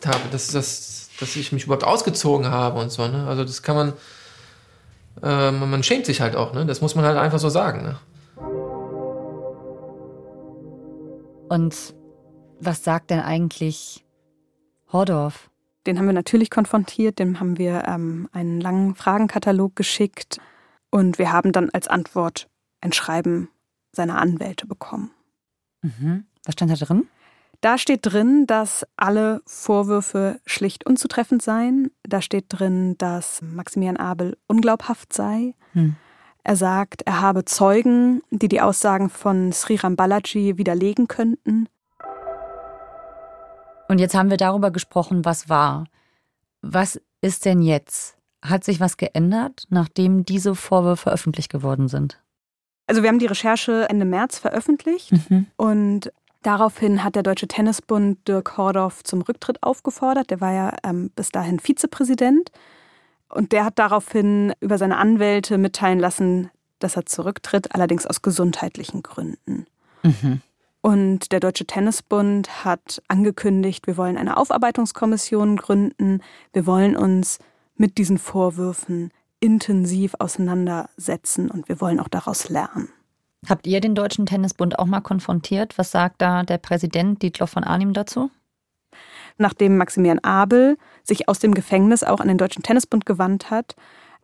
habe, 0.05 0.29
dass, 0.31 0.49
dass, 0.49 0.96
dass 1.21 1.37
ich 1.37 1.53
mich 1.53 1.65
überhaupt 1.65 1.85
ausgezogen 1.85 2.51
habe 2.51 2.81
und 2.81 2.91
so, 2.91 3.07
ne? 3.07 3.27
Also 3.27 3.45
das 3.45 3.63
kann 3.63 3.77
man 3.77 3.93
äh, 5.23 5.51
man 5.51 5.83
schämt 5.83 6.07
sich 6.07 6.21
halt 6.21 6.37
auch, 6.37 6.53
ne? 6.53 6.67
Das 6.67 6.81
muss 6.81 6.95
man 6.95 7.05
halt 7.05 7.17
einfach 7.17 7.39
so 7.39 7.49
sagen, 7.49 7.83
ne? 7.83 7.99
Und 11.49 11.95
was 12.59 12.85
sagt 12.85 13.11
denn 13.11 13.21
eigentlich 13.21 14.05
Hordorf? 14.93 15.51
Den 15.87 15.99
haben 15.99 16.07
wir 16.07 16.13
natürlich 16.13 16.51
konfrontiert, 16.51 17.19
dem 17.19 17.39
haben 17.39 17.59
wir 17.59 17.85
ähm, 17.87 18.29
einen 18.33 18.61
langen 18.61 18.95
Fragenkatalog 18.97 19.77
geschickt 19.77 20.41
und 20.91 21.19
wir 21.19 21.33
haben 21.33 21.53
dann 21.53 21.71
als 21.71 21.87
Antwort 21.87 22.49
ein 22.81 22.93
Schreiben 22.93 23.49
seiner 23.93 24.21
Anwälte 24.21 24.67
bekommen. 24.67 25.13
Mhm. 25.83 26.27
Was 26.45 26.55
stand 26.55 26.73
da 26.73 26.85
drin? 26.85 27.07
Da 27.61 27.79
steht 27.79 28.01
drin, 28.03 28.47
dass 28.47 28.87
alle 28.97 29.41
Vorwürfe 29.47 30.41
schlicht 30.47 30.87
unzutreffend 30.87 31.43
seien. 31.43 31.91
Da 32.03 32.21
steht 32.21 32.47
drin, 32.49 32.97
dass 32.99 33.41
Maximilian 33.43 33.97
Abel 33.97 34.37
unglaubhaft 34.47 35.13
sei. 35.13 35.55
Hm. 35.73 35.97
Er 36.45 36.57
sagt, 36.57 37.03
er 37.03 37.21
habe 37.21 37.45
Zeugen, 37.45 38.23
die 38.31 38.49
die 38.49 38.61
Aussagen 38.61 39.11
von 39.11 39.53
Sriram 39.53 39.97
Balaji 39.97 40.59
widerlegen 40.59 41.09
könnten. 41.09 41.69
Und 43.89 43.99
jetzt 43.99 44.15
haben 44.15 44.31
wir 44.31 44.37
darüber 44.37 44.71
gesprochen, 44.71 45.25
was 45.25 45.49
war. 45.49 45.87
Was 46.63 47.01
ist 47.21 47.45
denn 47.45 47.63
jetzt? 47.63 48.17
Hat 48.43 48.65
sich 48.65 48.81
was 48.81 48.97
geändert, 48.97 49.65
nachdem 49.71 50.25
diese 50.25 50.55
Vorwürfe 50.55 51.11
öffentlich 51.11 51.49
geworden 51.49 51.89
sind? 51.89 52.21
Also 52.87 53.03
wir 53.03 53.09
haben 53.09 53.19
die 53.19 53.27
Recherche 53.27 53.89
Ende 53.89 54.05
März 54.05 54.39
veröffentlicht 54.39 55.13
mhm. 55.29 55.47
und 55.57 56.13
Daraufhin 56.47 57.03
hat 57.03 57.17
der 57.17 57.25
Deutsche 57.25 57.49
Tennisbund 57.49 58.29
Dirk 58.29 58.57
Hordorf 58.57 59.03
zum 59.03 59.21
Rücktritt 59.21 59.65
aufgefordert. 59.65 60.31
Der 60.31 60.41
war 60.41 60.53
ja 60.53 60.77
ähm, 60.85 61.11
bis 61.17 61.31
dahin 61.31 61.59
Vizepräsident. 61.59 62.53
Und 63.29 63.51
der 63.51 63.65
hat 63.65 63.81
daraufhin 63.81 64.53
über 64.61 64.79
seine 64.79 64.99
Anwälte 64.99 65.59
mitteilen 65.59 65.99
lassen, 65.99 66.49
dass 66.79 66.95
er 66.95 67.05
zurücktritt, 67.05 67.75
allerdings 67.75 68.07
aus 68.07 68.23
gesundheitlichen 68.23 69.03
Gründen. 69.03 69.67
Mhm. 70.05 70.41
Und 70.83 71.33
der 71.33 71.41
Deutsche 71.41 71.67
Tennisbund 71.67 72.65
hat 72.65 73.03
angekündigt, 73.09 73.89
wir 73.89 73.97
wollen 73.97 74.17
eine 74.17 74.37
Aufarbeitungskommission 74.37 75.57
gründen. 75.57 76.21
Wir 76.53 76.65
wollen 76.65 76.97
uns 76.97 77.41
mit 77.75 77.99
diesen 77.99 78.19
Vorwürfen 78.19 79.11
intensiv 79.41 80.15
auseinandersetzen 80.21 81.51
und 81.51 81.69
wir 81.69 81.81
wollen 81.81 81.99
auch 81.99 82.07
daraus 82.07 82.49
lernen. 82.49 82.89
Habt 83.49 83.67
ihr 83.67 83.81
den 83.81 83.95
Deutschen 83.95 84.27
Tennisbund 84.27 84.79
auch 84.79 84.87
mal 84.87 85.01
konfrontiert? 85.01 85.79
Was 85.79 85.91
sagt 85.91 86.21
da 86.23 86.43
der 86.43 86.59
Präsident 86.59 87.23
Dietloff 87.23 87.51
von 87.51 87.65
Arnim 87.65 87.93
dazu? 87.93 88.31
Nachdem 89.39 89.77
Maximilian 89.77 90.21
Abel 90.21 90.79
sich 91.05 91.29
aus 91.29 91.39
dem 91.39 91.55
Gefängnis 91.55 92.03
auch 92.03 92.21
an 92.21 92.29
den 92.29 92.39
Deutschen 92.39 92.63
Tennisbund 92.63 93.05
gewandt 93.07 93.51
hat, 93.51 93.77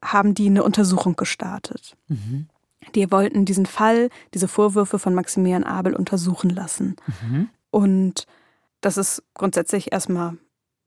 haben 0.02 0.34
die 0.34 0.46
eine 0.46 0.64
Untersuchung 0.64 1.16
gestartet. 1.16 1.96
Mhm. 2.08 2.48
Die 2.94 3.10
wollten 3.12 3.44
diesen 3.44 3.66
Fall, 3.66 4.08
diese 4.34 4.48
Vorwürfe 4.48 4.98
von 4.98 5.14
Maximilian 5.14 5.64
Abel 5.64 5.94
untersuchen 5.94 6.50
lassen. 6.50 6.96
Mhm. 7.22 7.48
Und 7.70 8.26
das 8.80 8.96
ist 8.96 9.22
grundsätzlich 9.34 9.92
erstmal 9.92 10.36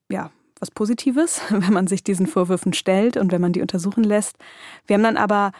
ja, 0.10 0.32
was 0.60 0.72
Positives, 0.72 1.42
wenn 1.50 1.74
man 1.74 1.88
sich 1.88 2.04
diesen 2.04 2.28
Vorwürfen 2.28 2.74
stellt 2.74 3.18
und 3.18 3.32
wenn 3.32 3.42
man 3.42 3.54
die 3.54 3.62
untersuchen 3.62 4.04
lässt. 4.04 4.38
Wir 4.88 4.96
haben 4.96 5.04
dann 5.04 5.18
aber 5.18 5.52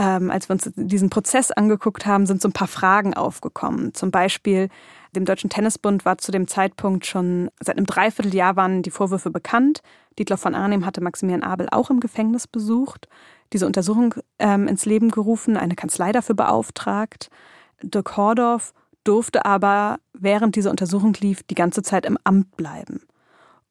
ähm, 0.00 0.30
als 0.30 0.48
wir 0.48 0.54
uns 0.54 0.70
diesen 0.76 1.10
Prozess 1.10 1.50
angeguckt 1.52 2.06
haben, 2.06 2.24
sind 2.24 2.40
so 2.40 2.48
ein 2.48 2.54
paar 2.54 2.68
Fragen 2.68 3.12
aufgekommen. 3.12 3.92
Zum 3.92 4.10
Beispiel, 4.10 4.70
dem 5.14 5.26
Deutschen 5.26 5.50
Tennisbund 5.50 6.06
war 6.06 6.16
zu 6.16 6.32
dem 6.32 6.48
Zeitpunkt 6.48 7.04
schon 7.04 7.50
seit 7.60 7.76
einem 7.76 7.84
Dreivierteljahr 7.84 8.56
waren 8.56 8.80
die 8.80 8.90
Vorwürfe 8.90 9.30
bekannt. 9.30 9.82
Dietler 10.18 10.38
von 10.38 10.54
Arnim 10.54 10.86
hatte 10.86 11.02
Maximilian 11.02 11.42
Abel 11.42 11.68
auch 11.70 11.90
im 11.90 12.00
Gefängnis 12.00 12.46
besucht, 12.46 13.08
diese 13.52 13.66
Untersuchung 13.66 14.14
ähm, 14.38 14.68
ins 14.68 14.86
Leben 14.86 15.10
gerufen, 15.10 15.58
eine 15.58 15.74
Kanzlei 15.74 16.12
dafür 16.12 16.34
beauftragt. 16.34 17.28
Dirk 17.82 18.16
Hordorf 18.16 18.72
durfte 19.04 19.44
aber, 19.44 19.98
während 20.14 20.56
diese 20.56 20.70
Untersuchung 20.70 21.12
lief, 21.20 21.42
die 21.42 21.54
ganze 21.54 21.82
Zeit 21.82 22.06
im 22.06 22.16
Amt 22.24 22.56
bleiben. 22.56 23.02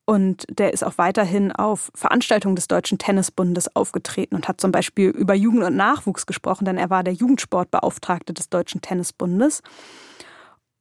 Und 0.10 0.48
der 0.50 0.74
ist 0.74 0.84
auch 0.84 0.98
weiterhin 0.98 1.52
auf 1.52 1.92
Veranstaltungen 1.94 2.56
des 2.56 2.68
Deutschen 2.68 2.98
Tennisbundes 2.98 3.76
aufgetreten 3.76 4.34
und 4.34 4.48
hat 4.48 4.60
zum 4.60 4.72
Beispiel 4.72 5.10
über 5.10 5.36
Jugend 5.36 5.64
und 5.64 5.76
Nachwuchs 5.76 6.26
gesprochen, 6.26 6.66
denn 6.66 6.80
er 6.80 6.90
war 6.90 7.04
der 7.04 7.14
Jugendsportbeauftragte 7.14 8.34
des 8.34 8.50
Deutschen 8.50 8.82
Tennisbundes. 8.82 9.62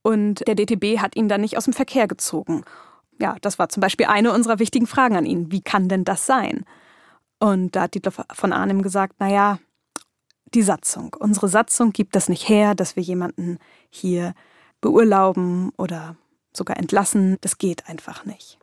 Und 0.00 0.48
der 0.48 0.54
DTB 0.54 0.98
hat 0.98 1.14
ihn 1.14 1.28
dann 1.28 1.42
nicht 1.42 1.58
aus 1.58 1.64
dem 1.64 1.74
Verkehr 1.74 2.08
gezogen. 2.08 2.64
Ja, 3.20 3.36
das 3.42 3.58
war 3.58 3.68
zum 3.68 3.82
Beispiel 3.82 4.06
eine 4.06 4.32
unserer 4.32 4.60
wichtigen 4.60 4.86
Fragen 4.86 5.18
an 5.18 5.26
ihn. 5.26 5.52
Wie 5.52 5.60
kann 5.60 5.90
denn 5.90 6.04
das 6.04 6.24
sein? 6.24 6.64
Und 7.38 7.76
da 7.76 7.82
hat 7.82 7.94
Dietler 7.96 8.12
von 8.32 8.54
Arnim 8.54 8.80
gesagt, 8.80 9.20
naja, 9.20 9.58
die 10.54 10.62
Satzung. 10.62 11.14
Unsere 11.18 11.48
Satzung 11.48 11.92
gibt 11.92 12.16
das 12.16 12.30
nicht 12.30 12.48
her, 12.48 12.74
dass 12.74 12.96
wir 12.96 13.02
jemanden 13.02 13.58
hier 13.90 14.32
beurlauben 14.80 15.70
oder 15.76 16.16
sogar 16.54 16.78
entlassen. 16.78 17.36
Das 17.42 17.58
geht 17.58 17.90
einfach 17.90 18.24
nicht. 18.24 18.57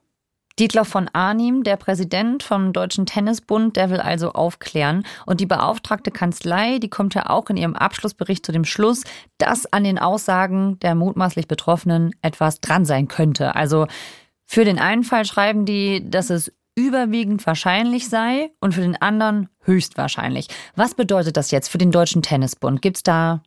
Dietler 0.58 0.86
von 0.86 1.10
Arnim, 1.12 1.63
der 1.63 1.76
Präsident 1.76 2.41
vom 2.41 2.72
Deutschen 2.72 3.06
Tennisbund, 3.06 3.76
der 3.76 3.89
will 3.89 4.00
also 4.00 4.32
aufklären. 4.32 5.06
Und 5.26 5.41
die 5.41 5.46
beauftragte 5.46 6.12
Kanzlei, 6.12 6.80
die 6.80 6.89
kommt 6.89 7.13
ja 7.13 7.30
auch 7.30 7.50
in 7.50 7.58
ihrem 7.58 7.76
Abschlussbericht 7.76 8.46
zu 8.46 8.52
dem 8.52 8.63
Schluss, 8.63 9.04
dass 9.38 9.65
an 9.72 9.84
den 9.84 10.00
Aussagen 10.00 10.80
der 10.80 10.96
mutmaßlich 10.96 11.48
Betroffenen 11.48 12.15
etwas 12.22 12.62
dran 12.62 12.86
sein 12.86 13.08
könnte. 13.08 13.56
Also 13.56 13.88
für 14.46 14.63
den 14.63 14.80
einen 14.80 15.04
Fall 15.04 15.26
schreiben 15.26 15.65
die, 15.65 16.10
dass 16.10 16.30
es 16.30 16.54
überwiegend 16.76 17.46
wahrscheinlich 17.46 18.10
sei 18.10 18.52
und 18.60 18.74
für 18.74 18.82
den 18.82 19.02
anderen 19.02 19.50
höchstwahrscheinlich. 19.62 20.48
Was 20.76 20.94
bedeutet 20.94 21.38
das 21.38 21.52
jetzt 21.52 21.70
für 21.70 21.78
den 21.78 21.91
Deutschen 21.91 22.22
Tennisbund? 22.22 22.82
Gibt 22.82 22.98
es 22.98 23.04
da 23.04 23.41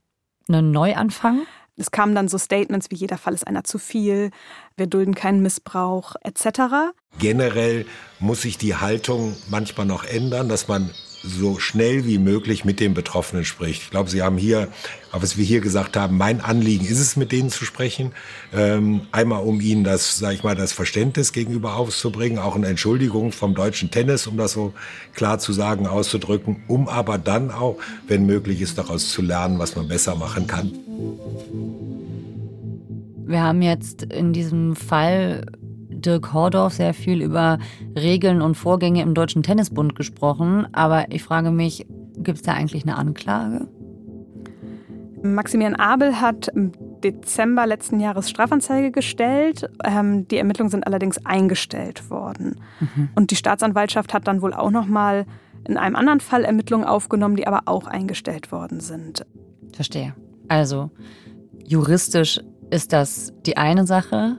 einen 0.48 0.70
Neuanfang? 0.70 1.46
Es 1.78 1.90
kamen 1.90 2.14
dann 2.14 2.28
so 2.28 2.38
Statements 2.38 2.90
wie 2.90 2.96
jeder 2.96 3.18
Fall 3.18 3.34
ist 3.34 3.46
einer 3.46 3.64
zu 3.64 3.78
viel, 3.78 4.30
wir 4.76 4.86
dulden 4.86 5.14
keinen 5.14 5.42
Missbrauch 5.42 6.16
etc. 6.22 6.92
Generell 7.18 7.86
muss 8.18 8.42
sich 8.42 8.58
die 8.58 8.74
Haltung 8.74 9.36
manchmal 9.48 9.86
noch 9.86 10.04
ändern, 10.04 10.48
dass 10.48 10.68
man 10.68 10.90
so 11.22 11.58
schnell 11.58 12.06
wie 12.06 12.18
möglich 12.18 12.64
mit 12.64 12.80
den 12.80 12.94
Betroffenen 12.94 13.44
spricht. 13.44 13.82
Ich 13.82 13.90
glaube, 13.90 14.10
Sie 14.10 14.22
haben 14.22 14.38
hier, 14.38 14.68
was 15.12 15.36
wir 15.36 15.44
hier 15.44 15.60
gesagt 15.60 15.96
haben, 15.96 16.16
mein 16.16 16.40
Anliegen 16.40 16.86
ist 16.86 17.00
es, 17.00 17.16
mit 17.16 17.32
denen 17.32 17.50
zu 17.50 17.64
sprechen. 17.64 18.12
Ähm, 18.54 19.02
einmal, 19.12 19.42
um 19.42 19.60
ihnen 19.60 19.84
das, 19.84 20.18
sage 20.18 20.34
ich 20.34 20.44
mal, 20.44 20.54
das 20.54 20.72
Verständnis 20.72 21.32
gegenüber 21.32 21.76
auszubringen, 21.76 22.38
auch 22.38 22.56
eine 22.56 22.68
Entschuldigung 22.68 23.32
vom 23.32 23.54
deutschen 23.54 23.90
Tennis, 23.90 24.26
um 24.26 24.36
das 24.36 24.52
so 24.52 24.72
klar 25.14 25.38
zu 25.38 25.52
sagen, 25.52 25.86
auszudrücken, 25.86 26.62
um 26.68 26.88
aber 26.88 27.18
dann 27.18 27.50
auch, 27.50 27.78
wenn 28.06 28.26
möglich 28.26 28.60
ist, 28.60 28.78
daraus 28.78 29.10
zu 29.10 29.22
lernen, 29.22 29.58
was 29.58 29.76
man 29.76 29.88
besser 29.88 30.14
machen 30.14 30.46
kann. 30.46 30.72
Wir 33.26 33.42
haben 33.42 33.60
jetzt 33.60 34.04
in 34.04 34.32
diesem 34.32 34.74
Fall 34.74 35.44
Dirk 36.00 36.32
Hordorf 36.32 36.74
sehr 36.74 36.94
viel 36.94 37.22
über 37.22 37.58
Regeln 37.96 38.42
und 38.42 38.54
Vorgänge 38.54 39.02
im 39.02 39.14
Deutschen 39.14 39.42
Tennisbund 39.42 39.94
gesprochen. 39.94 40.66
Aber 40.72 41.10
ich 41.10 41.22
frage 41.22 41.50
mich, 41.50 41.86
gibt 42.16 42.38
es 42.38 42.42
da 42.42 42.52
eigentlich 42.52 42.84
eine 42.84 42.96
Anklage? 42.96 43.68
Maximilian 45.22 45.74
Abel 45.74 46.20
hat 46.20 46.48
im 46.48 46.72
Dezember 47.02 47.66
letzten 47.66 48.00
Jahres 48.00 48.30
Strafanzeige 48.30 48.90
gestellt. 48.90 49.68
Ähm, 49.84 50.26
die 50.28 50.36
Ermittlungen 50.36 50.70
sind 50.70 50.86
allerdings 50.86 51.24
eingestellt 51.24 52.10
worden. 52.10 52.60
Mhm. 52.80 53.08
Und 53.14 53.30
die 53.30 53.36
Staatsanwaltschaft 53.36 54.14
hat 54.14 54.26
dann 54.26 54.42
wohl 54.42 54.54
auch 54.54 54.70
noch 54.70 54.86
mal 54.86 55.26
in 55.66 55.76
einem 55.76 55.96
anderen 55.96 56.20
Fall 56.20 56.44
Ermittlungen 56.44 56.86
aufgenommen, 56.86 57.36
die 57.36 57.46
aber 57.46 57.62
auch 57.66 57.86
eingestellt 57.86 58.52
worden 58.52 58.80
sind. 58.80 59.26
Verstehe. 59.72 60.14
Also 60.48 60.90
juristisch 61.64 62.40
ist 62.70 62.92
das 62.92 63.32
die 63.46 63.56
eine 63.56 63.86
Sache. 63.86 64.38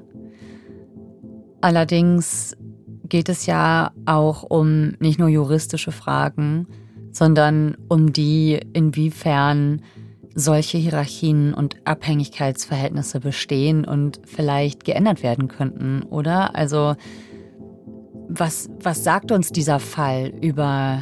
Allerdings 1.62 2.56
geht 3.08 3.30
es 3.30 3.46
ja 3.46 3.92
auch 4.06 4.44
um 4.44 4.94
nicht 5.00 5.20
nur 5.20 5.30
juristische 5.30 5.92
Fragen, 5.92 6.68
sondern 7.12 7.76
um 7.90 8.14
die, 8.14 8.60
inwiefern 8.74 9.82
solche 10.36 10.78
Hierarchien 10.78 11.54
und 11.54 11.76
Abhängigkeitsverhältnisse 11.86 13.20
bestehen 13.20 13.84
und 13.84 14.22
vielleicht 14.26 14.86
geändert 14.86 15.24
werden 15.24 15.48
könnten, 15.48 16.04
oder? 16.04 16.56
Also 16.56 16.96
was, 18.30 18.70
was 18.82 19.04
sagt 19.04 19.32
uns 19.32 19.52
dieser 19.52 19.80
Fall 19.80 20.32
über 20.42 21.02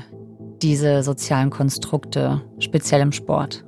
diese 0.62 1.04
sozialen 1.04 1.50
Konstrukte, 1.50 2.42
speziell 2.60 3.02
im 3.02 3.12
Sport? 3.12 3.66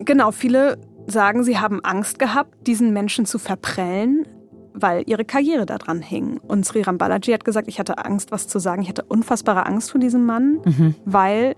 Genau, 0.00 0.32
viele 0.32 0.78
sagen, 1.06 1.44
sie 1.44 1.58
haben 1.58 1.84
Angst 1.84 2.18
gehabt, 2.18 2.66
diesen 2.66 2.92
Menschen 2.92 3.26
zu 3.26 3.38
verprellen, 3.38 4.26
weil 4.74 5.04
ihre 5.06 5.24
Karriere 5.24 5.66
daran 5.66 6.02
hing. 6.02 6.38
Und 6.38 6.64
Sriram 6.64 6.98
Balaji 6.98 7.32
hat 7.32 7.44
gesagt, 7.44 7.68
ich 7.68 7.78
hatte 7.78 8.04
Angst, 8.04 8.32
was 8.32 8.48
zu 8.48 8.58
sagen. 8.58 8.82
Ich 8.82 8.88
hatte 8.88 9.04
unfassbare 9.04 9.66
Angst 9.66 9.90
vor 9.90 10.00
diesem 10.00 10.24
Mann, 10.26 10.60
mhm. 10.64 10.94
weil 11.04 11.56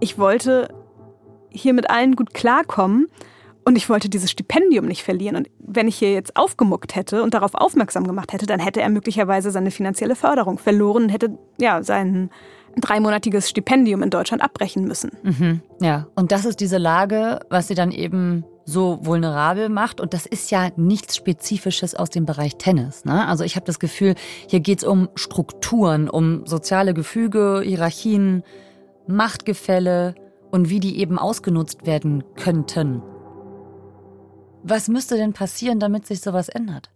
ich 0.00 0.18
wollte 0.18 0.68
hier 1.50 1.74
mit 1.74 1.90
allen 1.90 2.16
gut 2.16 2.32
klarkommen 2.34 3.08
und 3.64 3.76
ich 3.76 3.88
wollte 3.88 4.08
dieses 4.08 4.30
Stipendium 4.30 4.86
nicht 4.86 5.02
verlieren. 5.02 5.36
Und 5.36 5.50
wenn 5.58 5.88
ich 5.88 5.96
hier 5.96 6.12
jetzt 6.12 6.36
aufgemuckt 6.36 6.96
hätte 6.96 7.22
und 7.22 7.34
darauf 7.34 7.54
aufmerksam 7.54 8.06
gemacht 8.06 8.32
hätte, 8.32 8.46
dann 8.46 8.60
hätte 8.60 8.80
er 8.80 8.88
möglicherweise 8.88 9.50
seine 9.50 9.70
finanzielle 9.70 10.16
Förderung 10.16 10.58
verloren 10.58 11.04
und 11.04 11.08
hätte 11.10 11.38
ja 11.58 11.82
sein 11.82 12.30
dreimonatiges 12.76 13.50
Stipendium 13.50 14.02
in 14.02 14.10
Deutschland 14.10 14.42
abbrechen 14.42 14.84
müssen. 14.84 15.10
Mhm. 15.22 15.60
Ja, 15.80 16.06
und 16.14 16.32
das 16.32 16.44
ist 16.44 16.60
diese 16.60 16.78
Lage, 16.78 17.40
was 17.50 17.68
sie 17.68 17.74
dann 17.74 17.90
eben 17.90 18.44
so 18.64 18.98
vulnerabel 19.02 19.68
macht. 19.68 20.00
Und 20.00 20.14
das 20.14 20.26
ist 20.26 20.50
ja 20.50 20.70
nichts 20.76 21.16
Spezifisches 21.16 21.94
aus 21.94 22.10
dem 22.10 22.26
Bereich 22.26 22.56
Tennis. 22.56 23.04
Ne? 23.04 23.26
Also 23.26 23.44
ich 23.44 23.56
habe 23.56 23.66
das 23.66 23.78
Gefühl, 23.78 24.14
hier 24.48 24.60
geht 24.60 24.78
es 24.78 24.84
um 24.84 25.08
Strukturen, 25.14 26.08
um 26.08 26.46
soziale 26.46 26.94
Gefüge, 26.94 27.62
Hierarchien, 27.64 28.42
Machtgefälle 29.06 30.14
und 30.50 30.68
wie 30.70 30.80
die 30.80 30.98
eben 30.98 31.18
ausgenutzt 31.18 31.86
werden 31.86 32.24
könnten. 32.36 33.02
Was 34.62 34.88
müsste 34.88 35.16
denn 35.16 35.32
passieren, 35.32 35.80
damit 35.80 36.06
sich 36.06 36.20
sowas 36.20 36.48
ändert? 36.48 36.90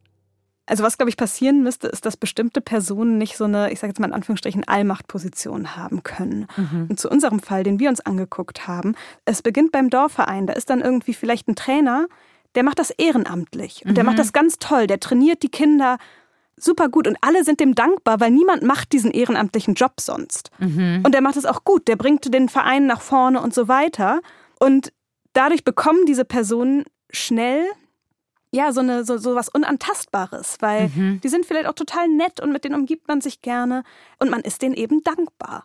Also 0.66 0.82
was, 0.82 0.96
glaube 0.96 1.10
ich, 1.10 1.16
passieren 1.16 1.62
müsste, 1.62 1.88
ist, 1.88 2.06
dass 2.06 2.16
bestimmte 2.16 2.60
Personen 2.60 3.18
nicht 3.18 3.36
so 3.36 3.44
eine, 3.44 3.70
ich 3.70 3.80
sage 3.80 3.90
jetzt 3.90 4.00
mal 4.00 4.06
in 4.06 4.14
Anführungsstrichen, 4.14 4.66
Allmachtposition 4.66 5.76
haben 5.76 6.02
können. 6.02 6.46
Mhm. 6.56 6.86
Und 6.88 6.98
zu 6.98 7.10
unserem 7.10 7.40
Fall, 7.40 7.64
den 7.64 7.78
wir 7.78 7.90
uns 7.90 8.00
angeguckt 8.00 8.66
haben, 8.66 8.94
es 9.26 9.42
beginnt 9.42 9.72
beim 9.72 9.90
Dorfverein. 9.90 10.46
Da 10.46 10.54
ist 10.54 10.70
dann 10.70 10.80
irgendwie 10.80 11.12
vielleicht 11.12 11.48
ein 11.48 11.54
Trainer, 11.54 12.06
der 12.54 12.62
macht 12.62 12.78
das 12.78 12.90
ehrenamtlich. 12.90 13.82
Und 13.84 13.92
mhm. 13.92 13.94
der 13.96 14.04
macht 14.04 14.18
das 14.18 14.32
ganz 14.32 14.58
toll. 14.58 14.86
Der 14.86 15.00
trainiert 15.00 15.42
die 15.42 15.50
Kinder 15.50 15.98
super 16.56 16.88
gut 16.88 17.06
und 17.06 17.16
alle 17.20 17.44
sind 17.44 17.60
dem 17.60 17.74
dankbar, 17.74 18.20
weil 18.20 18.30
niemand 18.30 18.62
macht 18.62 18.92
diesen 18.92 19.10
ehrenamtlichen 19.10 19.74
Job 19.74 20.00
sonst. 20.00 20.50
Mhm. 20.58 21.02
Und 21.04 21.12
der 21.12 21.20
macht 21.20 21.36
es 21.36 21.46
auch 21.46 21.64
gut. 21.64 21.88
Der 21.88 21.96
bringt 21.96 22.32
den 22.32 22.48
Verein 22.48 22.86
nach 22.86 23.00
vorne 23.00 23.40
und 23.40 23.52
so 23.52 23.68
weiter. 23.68 24.20
Und 24.60 24.92
dadurch 25.32 25.64
bekommen 25.64 26.06
diese 26.06 26.24
Personen 26.24 26.84
schnell 27.10 27.64
ja, 28.54 28.72
so, 28.72 28.80
eine, 28.80 29.04
so, 29.04 29.16
so 29.18 29.34
was 29.34 29.48
Unantastbares, 29.48 30.58
weil 30.60 30.88
mhm. 30.88 31.20
die 31.22 31.28
sind 31.28 31.44
vielleicht 31.44 31.66
auch 31.66 31.74
total 31.74 32.06
nett 32.08 32.38
und 32.38 32.52
mit 32.52 32.64
denen 32.64 32.76
umgibt 32.76 33.08
man 33.08 33.20
sich 33.20 33.42
gerne 33.42 33.82
und 34.20 34.30
man 34.30 34.42
ist 34.42 34.62
denen 34.62 34.74
eben 34.74 35.02
dankbar. 35.02 35.64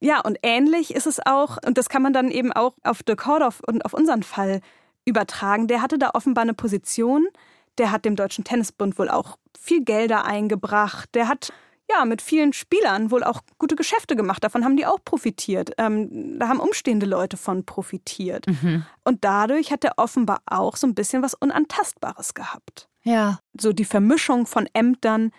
Ja, 0.00 0.20
und 0.20 0.38
ähnlich 0.42 0.94
ist 0.94 1.06
es 1.06 1.20
auch, 1.24 1.58
und 1.64 1.76
das 1.76 1.90
kann 1.90 2.02
man 2.02 2.14
dann 2.14 2.30
eben 2.30 2.50
auch 2.50 2.72
auf 2.84 3.02
Dirk 3.02 3.26
Hordorf 3.26 3.60
und 3.66 3.84
auf 3.84 3.92
unseren 3.92 4.22
Fall 4.22 4.62
übertragen. 5.04 5.68
Der 5.68 5.82
hatte 5.82 5.98
da 5.98 6.12
offenbar 6.14 6.42
eine 6.42 6.54
Position, 6.54 7.28
der 7.76 7.92
hat 7.92 8.06
dem 8.06 8.16
Deutschen 8.16 8.44
Tennisbund 8.44 8.98
wohl 8.98 9.10
auch 9.10 9.36
viel 9.60 9.84
Gelder 9.84 10.24
eingebracht, 10.24 11.10
der 11.14 11.28
hat 11.28 11.52
ja, 11.90 12.04
mit 12.04 12.22
vielen 12.22 12.52
Spielern 12.52 13.10
wohl 13.10 13.24
auch 13.24 13.40
gute 13.58 13.76
Geschäfte 13.76 14.16
gemacht. 14.16 14.42
Davon 14.44 14.64
haben 14.64 14.76
die 14.76 14.86
auch 14.86 14.98
profitiert. 15.04 15.72
Ähm, 15.78 16.38
da 16.38 16.48
haben 16.48 16.60
umstehende 16.60 17.06
Leute 17.06 17.36
von 17.36 17.64
profitiert. 17.64 18.46
Mhm. 18.46 18.84
Und 19.04 19.24
dadurch 19.24 19.72
hat 19.72 19.84
er 19.84 19.94
offenbar 19.96 20.40
auch 20.46 20.76
so 20.76 20.86
ein 20.86 20.94
bisschen 20.94 21.22
was 21.22 21.34
Unantastbares 21.34 22.34
gehabt. 22.34 22.88
Ja. 23.02 23.40
So 23.58 23.72
die 23.72 23.84
Vermischung 23.84 24.46
von 24.46 24.68
Ämtern, 24.72 25.32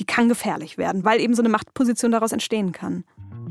die 0.00 0.06
kann 0.06 0.28
gefährlich 0.28 0.78
werden, 0.78 1.04
weil 1.04 1.20
eben 1.20 1.34
so 1.34 1.42
eine 1.42 1.48
Machtposition 1.48 2.12
daraus 2.12 2.32
entstehen 2.32 2.72
kann. 2.72 3.04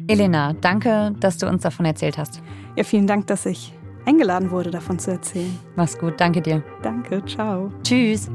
Elena, 0.07 0.53
danke, 0.53 1.13
dass 1.19 1.37
du 1.37 1.47
uns 1.47 1.63
davon 1.63 1.85
erzählt 1.85 2.17
hast. 2.17 2.41
Ja, 2.75 2.83
vielen 2.83 3.07
Dank, 3.07 3.27
dass 3.27 3.45
ich 3.45 3.73
eingeladen 4.05 4.51
wurde, 4.51 4.71
davon 4.71 4.99
zu 4.99 5.11
erzählen. 5.11 5.57
Mach's 5.75 5.97
gut, 5.97 6.19
danke 6.19 6.41
dir. 6.41 6.63
Danke, 6.81 7.23
ciao. 7.25 7.71
Tschüss. 7.83 8.29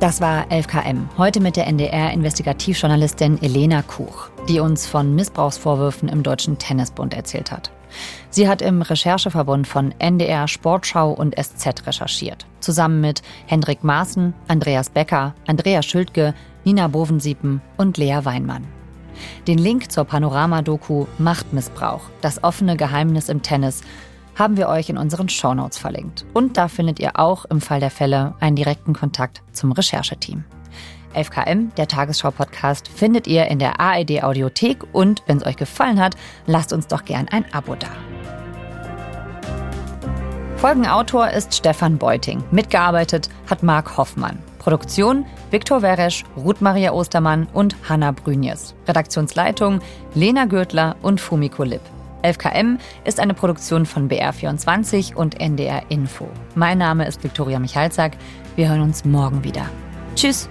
Das 0.00 0.20
war 0.20 0.46
11KM. 0.48 1.06
Heute 1.16 1.40
mit 1.40 1.56
der 1.56 1.66
NDR-Investigativjournalistin 1.68 3.40
Elena 3.40 3.82
Kuch, 3.82 4.28
die 4.48 4.58
uns 4.58 4.86
von 4.86 5.14
Missbrauchsvorwürfen 5.14 6.08
im 6.08 6.22
Deutschen 6.22 6.58
Tennisbund 6.58 7.14
erzählt 7.14 7.52
hat. 7.52 7.70
Sie 8.28 8.48
hat 8.48 8.60
im 8.60 8.82
Rechercheverbund 8.82 9.68
von 9.68 9.94
NDR, 10.00 10.48
Sportschau 10.48 11.12
und 11.12 11.36
SZ 11.36 11.86
recherchiert. 11.86 12.44
Zusammen 12.58 13.00
mit 13.00 13.22
Hendrik 13.46 13.84
Maaßen, 13.84 14.34
Andreas 14.48 14.90
Becker, 14.90 15.34
Andrea 15.46 15.80
Schildke, 15.80 16.34
Nina 16.64 16.88
Bovensiepen 16.88 17.62
und 17.76 17.96
Lea 17.96 18.18
Weinmann. 18.24 18.66
Den 19.46 19.58
Link 19.58 19.92
zur 19.92 20.04
Panorama-Doku 20.04 21.06
Machtmissbrauch, 21.18 22.02
das 22.20 22.42
offene 22.42 22.76
Geheimnis 22.76 23.28
im 23.28 23.42
Tennis 23.42 23.82
haben 24.34 24.56
wir 24.56 24.68
euch 24.68 24.88
in 24.88 24.98
unseren 24.98 25.28
Shownotes 25.28 25.78
verlinkt. 25.78 26.24
Und 26.32 26.56
da 26.56 26.68
findet 26.68 26.98
ihr 26.98 27.18
auch 27.18 27.44
im 27.44 27.60
Fall 27.60 27.80
der 27.80 27.90
Fälle 27.90 28.34
einen 28.40 28.56
direkten 28.56 28.92
Kontakt 28.92 29.42
zum 29.52 29.72
Rechercheteam. 29.72 30.44
11KM, 31.14 31.74
der 31.76 31.88
Tagesschau-Podcast, 31.88 32.88
findet 32.88 33.26
ihr 33.26 33.46
in 33.46 33.58
der 33.58 33.80
ARD 33.80 34.22
Audiothek 34.22 34.82
und 34.92 35.22
wenn 35.26 35.38
es 35.38 35.46
euch 35.46 35.56
gefallen 35.56 36.00
hat, 36.00 36.16
lasst 36.46 36.72
uns 36.72 36.88
doch 36.88 37.04
gern 37.04 37.28
ein 37.28 37.44
Abo 37.52 37.76
da. 37.76 37.88
Folgenautor 40.56 41.28
ist 41.30 41.54
Stefan 41.54 41.98
Beuting. 41.98 42.42
Mitgearbeitet 42.50 43.28
hat 43.48 43.62
Marc 43.62 43.96
Hoffmann. 43.96 44.38
Produktion 44.58 45.26
Viktor 45.50 45.82
Weresch, 45.82 46.24
Ruth 46.38 46.62
Maria 46.62 46.92
Ostermann 46.92 47.46
und 47.52 47.76
Hanna 47.86 48.12
Brünjes. 48.12 48.74
Redaktionsleitung 48.88 49.80
Lena 50.14 50.46
Gürtler 50.46 50.96
und 51.02 51.20
Fumiko 51.20 51.64
Lipp. 51.64 51.82
11KM 52.24 52.78
ist 53.04 53.20
eine 53.20 53.34
Produktion 53.34 53.86
von 53.86 54.08
BR24 54.08 55.14
und 55.14 55.40
NDR 55.40 55.82
Info. 55.90 56.28
Mein 56.54 56.78
Name 56.78 57.06
ist 57.06 57.22
Viktoria 57.22 57.58
Michalzack. 57.58 58.16
Wir 58.56 58.68
hören 58.70 58.80
uns 58.80 59.04
morgen 59.04 59.44
wieder. 59.44 59.68
Tschüss. 60.16 60.48